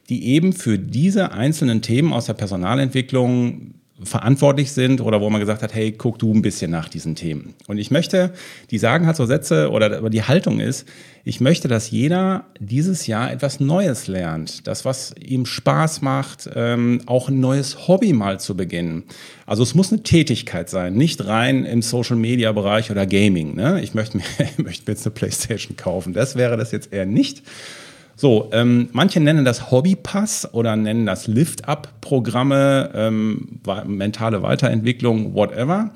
die 0.08 0.28
eben 0.28 0.52
für 0.52 0.78
diese 0.78 1.32
einzelnen 1.32 1.82
Themen 1.82 2.12
aus 2.12 2.26
der 2.26 2.34
Personalentwicklung 2.34 3.74
verantwortlich 4.02 4.72
sind 4.72 5.00
oder 5.00 5.20
wo 5.20 5.30
man 5.30 5.40
gesagt 5.40 5.62
hat, 5.62 5.72
hey, 5.72 5.92
guck 5.92 6.18
du 6.18 6.34
ein 6.34 6.42
bisschen 6.42 6.70
nach 6.70 6.88
diesen 6.88 7.14
Themen. 7.14 7.54
Und 7.68 7.78
ich 7.78 7.92
möchte, 7.92 8.32
die 8.70 8.78
sagen 8.78 9.06
halt 9.06 9.16
so 9.16 9.24
Sätze 9.24 9.70
oder 9.70 10.10
die 10.10 10.24
Haltung 10.24 10.58
ist, 10.58 10.88
ich 11.22 11.40
möchte, 11.40 11.68
dass 11.68 11.90
jeder 11.90 12.44
dieses 12.58 13.06
Jahr 13.06 13.30
etwas 13.30 13.60
Neues 13.60 14.08
lernt, 14.08 14.66
das, 14.66 14.84
was 14.84 15.14
ihm 15.18 15.46
Spaß 15.46 16.02
macht, 16.02 16.50
ähm, 16.54 17.02
auch 17.06 17.28
ein 17.28 17.38
neues 17.38 17.86
Hobby 17.86 18.12
mal 18.12 18.40
zu 18.40 18.56
beginnen. 18.56 19.04
Also 19.46 19.62
es 19.62 19.74
muss 19.74 19.92
eine 19.92 20.02
Tätigkeit 20.02 20.68
sein, 20.68 20.94
nicht 20.94 21.24
rein 21.26 21.64
im 21.64 21.80
Social-Media-Bereich 21.80 22.90
oder 22.90 23.06
Gaming. 23.06 23.54
Ne? 23.54 23.80
Ich 23.80 23.94
möchte 23.94 24.18
mir, 24.18 24.24
möchte 24.56 24.90
mir 24.90 24.94
jetzt 24.94 25.06
eine 25.06 25.14
Playstation 25.14 25.76
kaufen. 25.76 26.12
Das 26.12 26.34
wäre 26.34 26.56
das 26.56 26.72
jetzt 26.72 26.92
eher 26.92 27.06
nicht. 27.06 27.42
So, 28.16 28.48
ähm, 28.52 28.88
manche 28.92 29.20
nennen 29.20 29.44
das 29.44 29.70
Hobbypass 29.70 30.54
oder 30.54 30.76
nennen 30.76 31.06
das 31.06 31.26
Lift-Up-Programme, 31.26 32.90
ähm, 32.94 33.60
mentale 33.86 34.42
Weiterentwicklung, 34.42 35.34
whatever. 35.34 35.90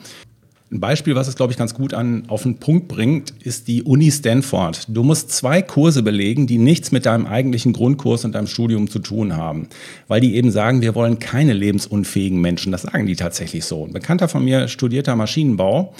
Ein 0.70 0.80
Beispiel, 0.80 1.14
was 1.14 1.28
es, 1.28 1.36
glaube 1.36 1.52
ich, 1.52 1.58
ganz 1.58 1.72
gut 1.72 1.94
an, 1.94 2.24
auf 2.28 2.42
den 2.42 2.58
Punkt 2.58 2.88
bringt, 2.88 3.30
ist 3.40 3.68
die 3.68 3.84
Uni 3.84 4.10
Stanford. 4.10 4.86
Du 4.88 5.02
musst 5.02 5.30
zwei 5.30 5.62
Kurse 5.62 6.02
belegen, 6.02 6.46
die 6.46 6.58
nichts 6.58 6.92
mit 6.92 7.06
deinem 7.06 7.24
eigentlichen 7.24 7.72
Grundkurs 7.72 8.26
und 8.26 8.34
deinem 8.34 8.48
Studium 8.48 8.90
zu 8.90 8.98
tun 8.98 9.34
haben. 9.34 9.68
Weil 10.08 10.20
die 10.20 10.34
eben 10.34 10.50
sagen, 10.50 10.82
wir 10.82 10.94
wollen 10.94 11.20
keine 11.20 11.54
lebensunfähigen 11.54 12.38
Menschen. 12.38 12.70
Das 12.70 12.82
sagen 12.82 13.06
die 13.06 13.16
tatsächlich 13.16 13.64
so. 13.64 13.86
Ein 13.86 13.94
Bekannter 13.94 14.28
von 14.28 14.44
mir 14.44 14.68
studierter 14.68 15.16
Maschinenbau 15.16 15.94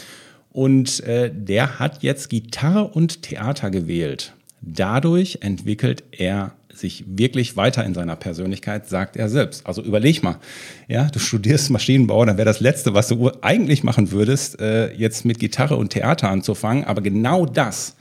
und 0.52 1.00
äh, 1.00 1.30
der 1.32 1.78
hat 1.78 2.02
jetzt 2.02 2.28
Gitarre 2.28 2.84
und 2.88 3.22
Theater 3.22 3.70
gewählt. 3.70 4.34
Dadurch 4.60 5.38
entwickelt 5.40 6.04
er 6.10 6.52
sich 6.72 7.04
wirklich 7.06 7.56
weiter 7.56 7.84
in 7.84 7.94
seiner 7.94 8.16
Persönlichkeit, 8.16 8.88
sagt 8.88 9.16
er 9.16 9.28
selbst. 9.28 9.66
Also 9.66 9.82
überleg 9.82 10.22
mal, 10.22 10.36
ja, 10.86 11.04
du 11.04 11.18
studierst 11.18 11.70
Maschinenbau, 11.70 12.24
dann 12.24 12.36
wäre 12.36 12.46
das 12.46 12.60
Letzte, 12.60 12.94
was 12.94 13.08
du 13.08 13.30
eigentlich 13.40 13.82
machen 13.82 14.12
würdest, 14.12 14.60
äh, 14.60 14.92
jetzt 14.94 15.24
mit 15.24 15.38
Gitarre 15.38 15.76
und 15.76 15.90
Theater 15.90 16.28
anzufangen. 16.28 16.84
Aber 16.84 17.02
genau 17.02 17.46
das 17.46 17.96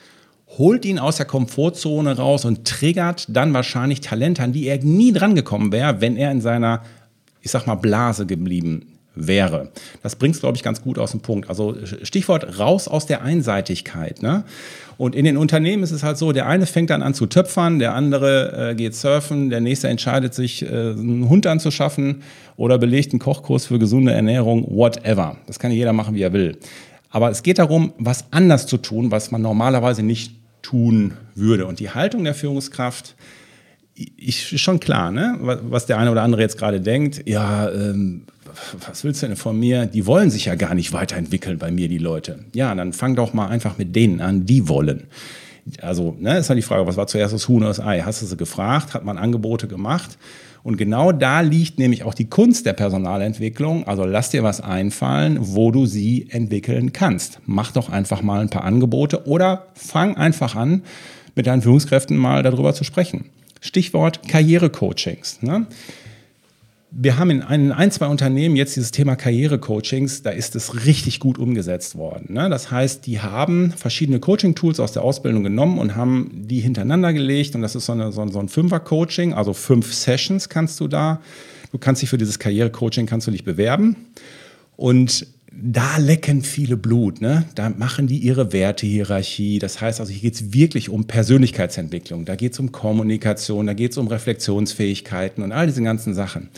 holt 0.58 0.86
ihn 0.86 1.00
aus 1.00 1.18
der 1.18 1.26
Komfortzone 1.26 2.18
raus 2.18 2.46
und 2.46 2.66
triggert 2.66 3.26
dann 3.30 3.54
wahrscheinlich 3.54 4.02
Talente 4.02 4.44
an, 4.44 4.54
die 4.54 4.68
er 4.68 4.84
nie 4.84 5.12
drangekommen 5.12 5.72
wäre, 5.72 6.02
wenn 6.02 6.16
er 6.16 6.32
in 6.32 6.42
seiner, 6.42 6.84
ich 7.42 7.52
sag 7.52 7.66
mal, 7.68 7.76
Blase 7.76 8.26
geblieben 8.26 8.97
wäre. 9.18 9.70
Das 10.04 10.16
bringt 10.16 10.36
es, 10.36 10.42
glaube 10.42 10.58
ich, 10.58 10.64
ganz 10.64 10.82
gut 10.82 11.00
aus 11.00 11.12
dem 11.12 11.22
Punkt. 11.22 11.50
Also 11.50 11.76
Stichwort 12.04 12.60
raus 12.60 12.88
aus 12.88 13.06
der 13.06 13.22
Einseitigkeit. 13.22 14.22
Ne? 14.22 14.44
Und 14.98 15.16
in 15.16 15.26
den 15.26 15.38
Unternehmen 15.38 15.84
ist 15.84 15.92
es 15.92 16.04
halt 16.04 16.18
so, 16.18 16.32
der 16.32 16.48
eine 16.48 16.66
fängt 16.66 16.90
dann 16.90 17.04
an 17.04 17.14
zu 17.14 17.28
töpfern, 17.28 17.80
der 17.80 17.94
andere 17.94 18.72
äh, 18.72 18.76
geht 18.76 18.96
surfen, 18.96 19.50
der 19.50 19.62
nächste 19.62 19.88
entscheidet 19.88 20.34
sich, 20.34 20.64
äh, 20.64 20.68
einen 20.68 21.30
Hund 21.30 21.46
anzuschaffen 21.46 22.24
oder 22.56 22.78
belegt 22.78 23.14
einen 23.14 23.20
Kochkurs 23.20 23.68
für 23.68 23.80
gesunde 23.80 24.14
Ernährung, 24.14 24.66
whatever. 24.70 25.38
Das 25.46 25.60
kann 25.60 25.72
jeder 25.72 25.94
machen, 25.94 26.16
wie 26.16 26.22
er 26.22 26.34
will. 26.34 26.58
Aber 27.10 27.30
es 27.30 27.44
geht 27.44 27.60
darum, 27.60 27.94
was 27.98 28.26
anders 28.32 28.66
zu 28.68 28.78
tun, 28.78 29.12
was 29.12 29.32
man 29.32 29.42
normalerweise 29.42 30.04
nicht 30.04 30.36
tun 30.62 31.14
würde. 31.36 31.66
Und 31.66 31.80
die 31.80 31.92
Haltung 31.92 32.24
der 32.24 32.34
Führungskraft, 32.34 33.16
ist 34.18 34.60
schon 34.60 34.80
klar, 34.80 35.12
ne? 35.12 35.38
was 35.42 35.88
der 35.88 35.98
eine 35.98 36.12
oder 36.12 36.22
andere 36.22 36.42
jetzt 36.42 36.58
gerade 36.58 36.80
denkt, 36.80 37.24
ja, 37.26 37.70
ähm, 37.72 38.24
was 38.88 39.04
willst 39.04 39.22
du 39.22 39.28
denn 39.28 39.36
von 39.36 39.60
mir? 39.60 39.86
Die 39.86 40.06
wollen 40.06 40.30
sich 40.30 40.46
ja 40.46 40.56
gar 40.56 40.74
nicht 40.74 40.94
weiterentwickeln 40.94 41.58
bei 41.58 41.72
mir, 41.72 41.88
die 41.88 41.98
Leute. 41.98 42.46
Ja, 42.54 42.74
dann 42.76 42.94
fang 42.94 43.16
doch 43.16 43.34
mal 43.34 43.48
einfach 43.48 43.78
mit 43.78 43.96
denen 43.96 44.22
an, 44.22 44.46
die 44.46 44.68
wollen. 44.68 45.08
Also, 45.82 46.16
ne, 46.20 46.38
ist 46.38 46.50
halt 46.50 46.58
die 46.58 46.64
Frage, 46.64 46.88
was 46.88 46.98
war 46.98 47.08
zuerst 47.08 47.34
das 47.34 47.48
Huhn 47.48 47.58
oder 47.58 47.68
das 47.68 47.80
Ei? 47.80 48.02
Hast 48.02 48.22
du 48.22 48.26
sie 48.26 48.38
gefragt? 48.38 48.94
Hat 48.94 49.04
man 49.04 49.18
Angebote 49.18 49.68
gemacht? 49.68 50.18
Und 50.64 50.78
genau 50.78 51.12
da 51.12 51.42
liegt 51.42 51.80
nämlich 51.80 52.04
auch 52.04 52.14
die 52.14 52.30
Kunst 52.30 52.66
der 52.66 52.74
Personalentwicklung. 52.74 53.88
Also 53.88 54.04
lass 54.04 54.32
dir 54.32 54.44
was 54.44 54.60
einfallen, 54.60 55.38
wo 55.40 55.72
du 55.72 55.86
sie 55.86 56.28
entwickeln 56.30 56.94
kannst. 56.94 57.40
Mach 57.46 57.72
doch 57.72 57.90
einfach 57.90 58.22
mal 58.22 58.42
ein 58.42 58.50
paar 58.50 58.64
Angebote 58.64 59.28
oder 59.28 59.68
fang 59.76 60.18
einfach 60.18 60.56
an, 60.56 60.84
mit 61.36 61.48
deinen 61.48 61.62
Führungskräften 61.62 62.18
mal 62.18 62.44
darüber 62.44 62.74
zu 62.74 62.84
sprechen. 62.84 63.30
Stichwort 63.62 64.28
Karrierecoachings. 64.28 65.42
Ne? 65.42 65.68
Wir 67.00 67.20
haben 67.20 67.30
in 67.30 67.44
ein, 67.44 67.72
ein, 67.72 67.92
zwei 67.92 68.08
Unternehmen 68.08 68.56
jetzt 68.56 68.76
dieses 68.76 68.90
Thema 68.90 69.16
Karrierecoachings, 69.16 70.24
da 70.24 70.32
ist 70.32 70.56
es 70.56 70.88
richtig 70.88 71.20
gut 71.20 71.38
umgesetzt 71.38 71.96
worden. 71.96 72.34
Ne? 72.34 72.50
Das 72.50 72.72
heißt, 72.72 73.06
die 73.06 73.20
haben 73.20 73.72
verschiedene 73.72 74.20
Coaching-Tools 74.20 74.80
aus 74.80 74.94
der 74.94 75.04
Ausbildung 75.04 75.44
genommen 75.44 75.78
und 75.78 75.96
haben 75.96 76.32
die 76.34 76.60
hintereinander 76.60 77.14
gelegt 77.14 77.54
und 77.54 77.62
das 77.62 77.76
ist 77.76 77.86
so, 77.86 77.94
eine, 77.94 78.12
so, 78.12 78.28
so 78.30 78.40
ein 78.40 78.50
Fünfer-Coaching, 78.50 79.34
also 79.34 79.54
fünf 79.54 79.94
Sessions 79.94 80.50
kannst 80.50 80.80
du 80.80 80.88
da. 80.88 81.22
Du 81.72 81.78
kannst 81.78 82.02
dich 82.02 82.10
für 82.10 82.18
dieses 82.18 82.40
Karrierecoaching 82.40 83.06
kannst 83.06 83.28
du 83.28 83.32
dich 83.32 83.44
bewerben 83.44 83.96
und 84.76 85.28
da 85.52 85.98
lecken 85.98 86.42
viele 86.44 86.78
Blut. 86.78 87.22
Ne? 87.22 87.46
Da 87.56 87.70
machen 87.70 88.08
die 88.08 88.18
ihre 88.18 88.54
Wertehierarchie. 88.54 89.60
Das 89.60 89.82
heißt 89.82 90.00
also, 90.00 90.12
hier 90.12 90.22
geht 90.22 90.36
es 90.36 90.54
wirklich 90.54 90.90
um 90.90 91.06
Persönlichkeitsentwicklung. 91.06 92.26
Da 92.26 92.36
geht 92.36 92.54
es 92.54 92.60
um 92.60 92.72
Kommunikation, 92.72 93.66
da 93.66 93.74
geht 93.74 93.92
es 93.92 93.98
um 93.98 94.08
Reflexionsfähigkeiten 94.08 95.44
und 95.44 95.52
all 95.52 95.68
diese 95.68 95.82
ganzen 95.82 96.14
Sachen. 96.14 96.50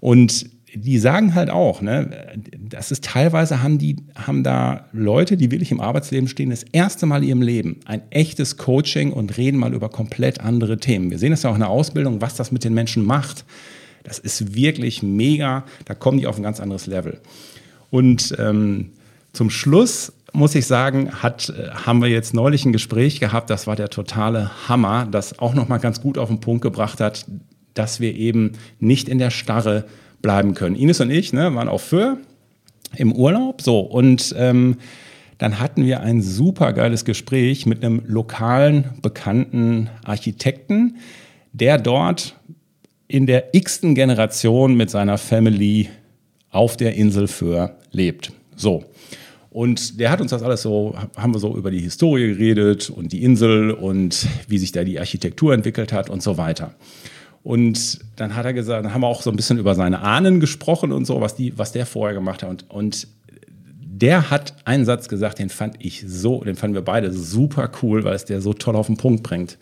Und 0.00 0.46
die 0.74 0.98
sagen 0.98 1.34
halt 1.34 1.50
auch, 1.50 1.82
ne, 1.82 2.34
das 2.58 2.90
ist 2.90 3.04
teilweise 3.04 3.62
haben 3.62 3.78
die, 3.78 3.96
haben 4.14 4.42
da 4.42 4.86
Leute, 4.92 5.36
die 5.36 5.50
wirklich 5.50 5.70
im 5.70 5.80
Arbeitsleben 5.80 6.28
stehen, 6.28 6.48
das 6.48 6.64
erste 6.72 7.04
Mal 7.04 7.22
in 7.22 7.28
ihrem 7.28 7.42
Leben 7.42 7.80
ein 7.84 8.00
echtes 8.10 8.56
Coaching 8.56 9.12
und 9.12 9.36
reden 9.36 9.58
mal 9.58 9.74
über 9.74 9.90
komplett 9.90 10.40
andere 10.40 10.78
Themen. 10.78 11.10
Wir 11.10 11.18
sehen 11.18 11.32
es 11.32 11.42
ja 11.42 11.50
auch 11.50 11.54
in 11.54 11.60
der 11.60 11.68
Ausbildung, 11.68 12.22
was 12.22 12.36
das 12.36 12.52
mit 12.52 12.64
den 12.64 12.72
Menschen 12.72 13.04
macht. 13.04 13.44
Das 14.02 14.18
ist 14.18 14.54
wirklich 14.54 15.02
mega. 15.02 15.64
Da 15.84 15.94
kommen 15.94 16.18
die 16.18 16.26
auf 16.26 16.36
ein 16.36 16.42
ganz 16.42 16.58
anderes 16.58 16.86
Level. 16.86 17.20
Und 17.92 18.34
ähm, 18.38 18.92
zum 19.34 19.50
Schluss 19.50 20.14
muss 20.32 20.54
ich 20.54 20.66
sagen, 20.66 21.22
hat, 21.22 21.50
äh, 21.50 21.68
haben 21.72 22.00
wir 22.00 22.08
jetzt 22.08 22.32
neulich 22.32 22.64
ein 22.64 22.72
Gespräch 22.72 23.20
gehabt, 23.20 23.50
das 23.50 23.66
war 23.66 23.76
der 23.76 23.90
totale 23.90 24.50
Hammer, 24.66 25.06
das 25.10 25.38
auch 25.38 25.52
nochmal 25.52 25.78
ganz 25.78 26.00
gut 26.00 26.16
auf 26.16 26.30
den 26.30 26.40
Punkt 26.40 26.62
gebracht 26.62 27.00
hat, 27.00 27.26
dass 27.74 28.00
wir 28.00 28.16
eben 28.16 28.52
nicht 28.80 29.10
in 29.10 29.18
der 29.18 29.28
Starre 29.28 29.84
bleiben 30.22 30.54
können. 30.54 30.74
Ines 30.74 31.00
und 31.00 31.10
ich 31.10 31.34
ne, 31.34 31.54
waren 31.54 31.68
auf 31.68 31.82
Föhr 31.82 32.16
im 32.96 33.12
Urlaub, 33.12 33.60
so, 33.60 33.80
und 33.80 34.34
ähm, 34.38 34.78
dann 35.36 35.60
hatten 35.60 35.84
wir 35.84 36.00
ein 36.00 36.22
super 36.22 36.72
geiles 36.72 37.04
Gespräch 37.04 37.66
mit 37.66 37.84
einem 37.84 38.02
lokalen, 38.06 38.86
bekannten 39.02 39.90
Architekten, 40.02 40.96
der 41.52 41.76
dort 41.76 42.36
in 43.06 43.26
der 43.26 43.54
x-ten 43.54 43.94
Generation 43.94 44.76
mit 44.76 44.88
seiner 44.88 45.18
Family 45.18 45.90
auf 46.52 46.76
der 46.76 46.94
Insel 46.94 47.26
Föhr 47.26 47.76
lebt. 47.90 48.30
So. 48.54 48.84
Und 49.50 49.98
der 49.98 50.10
hat 50.10 50.20
uns 50.20 50.30
das 50.30 50.42
alles 50.42 50.62
so, 50.62 50.94
haben 51.16 51.34
wir 51.34 51.40
so 51.40 51.56
über 51.56 51.70
die 51.70 51.80
Historie 51.80 52.28
geredet 52.28 52.88
und 52.88 53.12
die 53.12 53.22
Insel 53.22 53.72
und 53.72 54.26
wie 54.48 54.58
sich 54.58 54.72
da 54.72 54.84
die 54.84 54.98
Architektur 54.98 55.52
entwickelt 55.52 55.92
hat 55.92 56.08
und 56.08 56.22
so 56.22 56.38
weiter. 56.38 56.74
Und 57.42 57.98
dann 58.16 58.36
hat 58.36 58.46
er 58.46 58.52
gesagt, 58.52 58.84
dann 58.84 58.94
haben 58.94 59.00
wir 59.00 59.08
auch 59.08 59.22
so 59.22 59.30
ein 59.30 59.36
bisschen 59.36 59.58
über 59.58 59.74
seine 59.74 60.00
Ahnen 60.00 60.40
gesprochen 60.40 60.92
und 60.92 61.06
so, 61.06 61.20
was, 61.20 61.34
die, 61.34 61.58
was 61.58 61.72
der 61.72 61.84
vorher 61.86 62.14
gemacht 62.14 62.42
hat. 62.42 62.48
Und, 62.48 62.70
und 62.70 63.08
der 63.78 64.30
hat 64.30 64.54
einen 64.64 64.84
Satz 64.84 65.08
gesagt, 65.08 65.38
den 65.38 65.50
fand 65.50 65.76
ich 65.80 66.04
so, 66.06 66.42
den 66.44 66.56
fanden 66.56 66.74
wir 66.74 66.82
beide 66.82 67.12
super 67.12 67.70
cool, 67.82 68.04
weil 68.04 68.14
es 68.14 68.24
der 68.24 68.40
so 68.40 68.54
toll 68.54 68.76
auf 68.76 68.86
den 68.86 68.96
Punkt 68.96 69.22
bringt. 69.22 69.58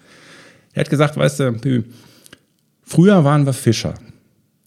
Er 0.72 0.80
hat 0.80 0.90
gesagt, 0.90 1.16
weißt 1.16 1.40
du, 1.40 1.84
früher 2.82 3.24
waren 3.24 3.44
wir 3.44 3.52
Fischer 3.52 3.94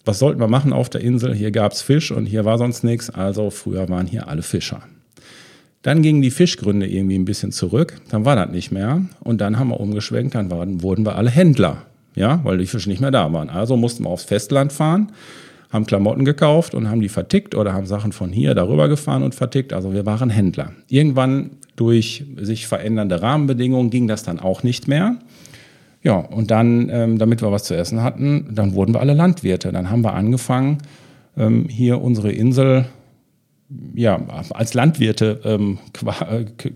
was 0.05 0.19
sollten 0.19 0.39
wir 0.39 0.47
machen 0.47 0.73
auf 0.73 0.89
der 0.89 1.01
Insel? 1.01 1.33
Hier 1.33 1.51
gab 1.51 1.71
es 1.71 1.81
Fisch 1.81 2.11
und 2.11 2.25
hier 2.25 2.45
war 2.45 2.57
sonst 2.57 2.83
nichts. 2.83 3.09
Also 3.09 3.49
früher 3.49 3.87
waren 3.89 4.07
hier 4.07 4.27
alle 4.27 4.41
Fischer. 4.41 4.81
Dann 5.81 6.01
gingen 6.01 6.21
die 6.21 6.31
Fischgründe 6.31 6.87
irgendwie 6.87 7.17
ein 7.17 7.25
bisschen 7.25 7.51
zurück. 7.51 8.01
Dann 8.09 8.25
war 8.25 8.35
das 8.35 8.49
nicht 8.49 8.71
mehr. 8.71 9.01
Und 9.21 9.41
dann 9.41 9.59
haben 9.59 9.69
wir 9.69 9.79
umgeschwenkt. 9.79 10.35
Dann 10.35 10.49
waren, 10.49 10.81
wurden 10.81 11.05
wir 11.05 11.15
alle 11.15 11.29
Händler. 11.29 11.83
Ja, 12.15 12.41
weil 12.43 12.57
die 12.57 12.67
Fische 12.67 12.89
nicht 12.89 13.01
mehr 13.01 13.11
da 13.11 13.31
waren. 13.33 13.49
Also 13.49 13.75
mussten 13.75 14.03
wir 14.03 14.09
aufs 14.09 14.23
Festland 14.23 14.71
fahren, 14.71 15.11
haben 15.71 15.85
Klamotten 15.85 16.25
gekauft 16.25 16.75
und 16.75 16.89
haben 16.89 17.01
die 17.01 17.09
vertickt 17.09 17.55
oder 17.55 17.73
haben 17.73 17.87
Sachen 17.87 18.11
von 18.11 18.31
hier 18.31 18.53
darüber 18.53 18.87
gefahren 18.87 19.23
und 19.23 19.33
vertickt. 19.33 19.73
Also 19.73 19.93
wir 19.93 20.05
waren 20.05 20.29
Händler. 20.29 20.73
Irgendwann 20.89 21.51
durch 21.75 22.23
sich 22.37 22.67
verändernde 22.67 23.21
Rahmenbedingungen 23.21 23.89
ging 23.89 24.07
das 24.07 24.21
dann 24.21 24.39
auch 24.39 24.61
nicht 24.61 24.87
mehr. 24.87 25.15
Ja, 26.03 26.17
und 26.17 26.51
dann, 26.51 26.89
ähm, 26.89 27.17
damit 27.17 27.41
wir 27.41 27.51
was 27.51 27.63
zu 27.63 27.75
essen 27.75 28.03
hatten, 28.03 28.49
dann 28.51 28.73
wurden 28.73 28.93
wir 28.93 28.99
alle 28.99 29.13
Landwirte. 29.13 29.71
Dann 29.71 29.89
haben 29.89 30.03
wir 30.03 30.13
angefangen, 30.13 30.79
ähm, 31.37 31.67
hier 31.69 32.01
unsere 32.01 32.31
Insel 32.31 32.85
ja, 33.95 34.21
als 34.51 34.73
Landwirte 34.73 35.39
ähm, 35.43 35.79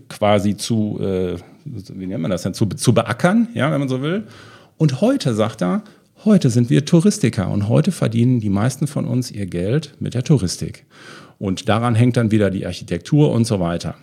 quasi 0.08 0.56
zu, 0.56 0.98
äh, 1.00 1.36
wie 1.64 2.06
nennt 2.06 2.22
man 2.22 2.30
das 2.30 2.42
denn, 2.42 2.54
zu, 2.54 2.66
zu 2.66 2.92
beackern, 2.92 3.48
ja, 3.54 3.70
wenn 3.70 3.78
man 3.78 3.88
so 3.88 4.02
will. 4.02 4.24
Und 4.76 5.00
heute, 5.00 5.34
sagt 5.34 5.62
er, 5.62 5.82
heute 6.24 6.50
sind 6.50 6.70
wir 6.70 6.84
Touristiker 6.84 7.50
und 7.50 7.68
heute 7.68 7.92
verdienen 7.92 8.40
die 8.40 8.50
meisten 8.50 8.86
von 8.86 9.04
uns 9.04 9.30
ihr 9.30 9.46
Geld 9.46 9.94
mit 10.00 10.14
der 10.14 10.24
Touristik. 10.24 10.86
Und 11.38 11.68
daran 11.68 11.94
hängt 11.94 12.16
dann 12.16 12.30
wieder 12.30 12.50
die 12.50 12.66
Architektur 12.66 13.32
und 13.32 13.46
so 13.46 13.60
weiter. 13.60 13.94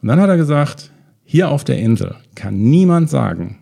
Und 0.00 0.08
dann 0.08 0.20
hat 0.20 0.28
er 0.28 0.36
gesagt, 0.36 0.90
hier 1.24 1.50
auf 1.50 1.64
der 1.64 1.78
Insel 1.78 2.16
kann 2.34 2.60
niemand 2.60 3.08
sagen, 3.08 3.58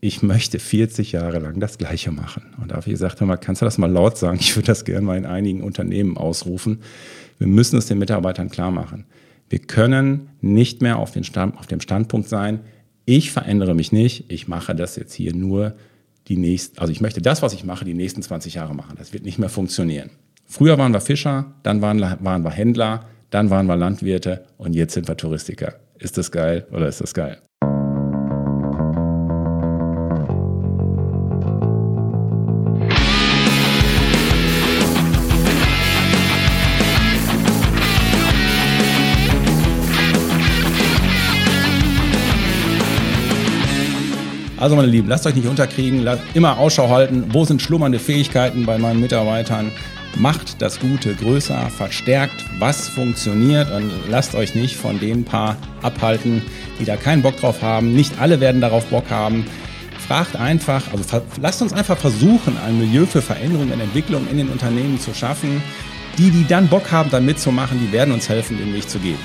ich 0.00 0.22
möchte 0.22 0.58
40 0.58 1.12
Jahre 1.12 1.38
lang 1.40 1.58
das 1.58 1.78
Gleiche 1.78 2.12
machen. 2.12 2.54
Und 2.60 2.70
da 2.70 2.76
habe 2.76 2.86
ich 2.86 2.92
gesagt, 2.92 3.20
hör 3.20 3.26
mal, 3.26 3.36
kannst 3.36 3.62
du 3.62 3.66
das 3.66 3.78
mal 3.78 3.90
laut 3.90 4.16
sagen? 4.16 4.38
Ich 4.40 4.54
würde 4.56 4.66
das 4.66 4.84
gerne 4.84 5.02
mal 5.02 5.16
in 5.16 5.26
einigen 5.26 5.62
Unternehmen 5.62 6.16
ausrufen. 6.16 6.80
Wir 7.38 7.48
müssen 7.48 7.78
es 7.78 7.86
den 7.86 7.98
Mitarbeitern 7.98 8.48
klar 8.48 8.70
machen. 8.70 9.06
Wir 9.48 9.58
können 9.58 10.28
nicht 10.40 10.82
mehr 10.82 10.98
auf, 10.98 11.14
Stand, 11.22 11.56
auf 11.56 11.66
dem 11.66 11.80
Standpunkt 11.80 12.28
sein, 12.28 12.60
ich 13.06 13.30
verändere 13.30 13.74
mich 13.74 13.90
nicht, 13.90 14.30
ich 14.30 14.48
mache 14.48 14.74
das 14.74 14.96
jetzt 14.96 15.14
hier 15.14 15.34
nur 15.34 15.74
die 16.28 16.36
nächsten, 16.36 16.78
also 16.78 16.92
ich 16.92 17.00
möchte 17.00 17.22
das, 17.22 17.40
was 17.40 17.54
ich 17.54 17.64
mache, 17.64 17.86
die 17.86 17.94
nächsten 17.94 18.20
20 18.20 18.54
Jahre 18.54 18.74
machen. 18.74 18.96
Das 18.98 19.14
wird 19.14 19.24
nicht 19.24 19.38
mehr 19.38 19.48
funktionieren. 19.48 20.10
Früher 20.44 20.76
waren 20.76 20.92
wir 20.92 21.00
Fischer, 21.00 21.54
dann 21.62 21.80
waren, 21.80 22.00
waren 22.00 22.44
wir 22.44 22.50
Händler, 22.50 23.06
dann 23.30 23.48
waren 23.48 23.66
wir 23.66 23.76
Landwirte 23.76 24.44
und 24.58 24.74
jetzt 24.74 24.92
sind 24.92 25.08
wir 25.08 25.16
Touristiker. 25.16 25.74
Ist 25.98 26.18
das 26.18 26.30
geil 26.30 26.66
oder 26.70 26.86
ist 26.86 27.00
das 27.00 27.14
geil? 27.14 27.38
Also 44.60 44.74
meine 44.74 44.88
Lieben, 44.88 45.08
lasst 45.08 45.24
euch 45.26 45.36
nicht 45.36 45.46
unterkriegen, 45.46 46.02
lasst 46.02 46.22
immer 46.34 46.58
Ausschau 46.58 46.88
halten, 46.88 47.26
wo 47.32 47.44
sind 47.44 47.62
schlummernde 47.62 48.00
Fähigkeiten 48.00 48.66
bei 48.66 48.76
meinen 48.76 49.00
Mitarbeitern. 49.00 49.70
Macht 50.16 50.60
das 50.60 50.80
Gute 50.80 51.14
größer, 51.14 51.70
verstärkt, 51.70 52.44
was 52.58 52.88
funktioniert 52.88 53.70
und 53.70 53.92
lasst 54.08 54.34
euch 54.34 54.56
nicht 54.56 54.74
von 54.74 54.98
den 54.98 55.24
paar 55.24 55.56
abhalten, 55.82 56.42
die 56.80 56.84
da 56.84 56.96
keinen 56.96 57.22
Bock 57.22 57.36
drauf 57.36 57.62
haben. 57.62 57.92
Nicht 57.92 58.20
alle 58.20 58.40
werden 58.40 58.60
darauf 58.60 58.86
Bock 58.86 59.10
haben. 59.10 59.46
Fragt 60.08 60.34
einfach, 60.34 60.82
also 60.92 61.22
lasst 61.40 61.62
uns 61.62 61.72
einfach 61.72 61.98
versuchen, 61.98 62.56
ein 62.66 62.78
Milieu 62.78 63.06
für 63.06 63.22
Veränderung 63.22 63.70
und 63.70 63.80
Entwicklung 63.80 64.26
in 64.28 64.38
den 64.38 64.48
Unternehmen 64.48 64.98
zu 64.98 65.14
schaffen. 65.14 65.62
Die, 66.16 66.30
die 66.30 66.46
dann 66.48 66.66
Bock 66.66 66.90
haben, 66.90 67.10
da 67.10 67.20
mitzumachen, 67.20 67.78
die 67.78 67.92
werden 67.92 68.12
uns 68.12 68.28
helfen, 68.28 68.58
den 68.58 68.74
Weg 68.74 68.88
zu 68.88 68.98
gehen. 68.98 69.18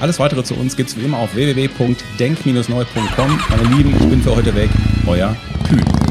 Alles 0.00 0.18
weitere 0.18 0.42
zu 0.42 0.54
uns 0.54 0.76
gibt 0.76 0.90
es 0.90 0.96
wie 0.96 1.04
immer 1.04 1.18
auf 1.18 1.34
www.denk-neu.com. 1.34 3.40
Meine 3.50 3.76
Lieben, 3.76 3.94
ich 3.98 4.08
bin 4.08 4.22
für 4.22 4.34
heute 4.34 4.54
weg. 4.54 4.70
Euer 5.06 5.36
Kühn. 5.68 6.01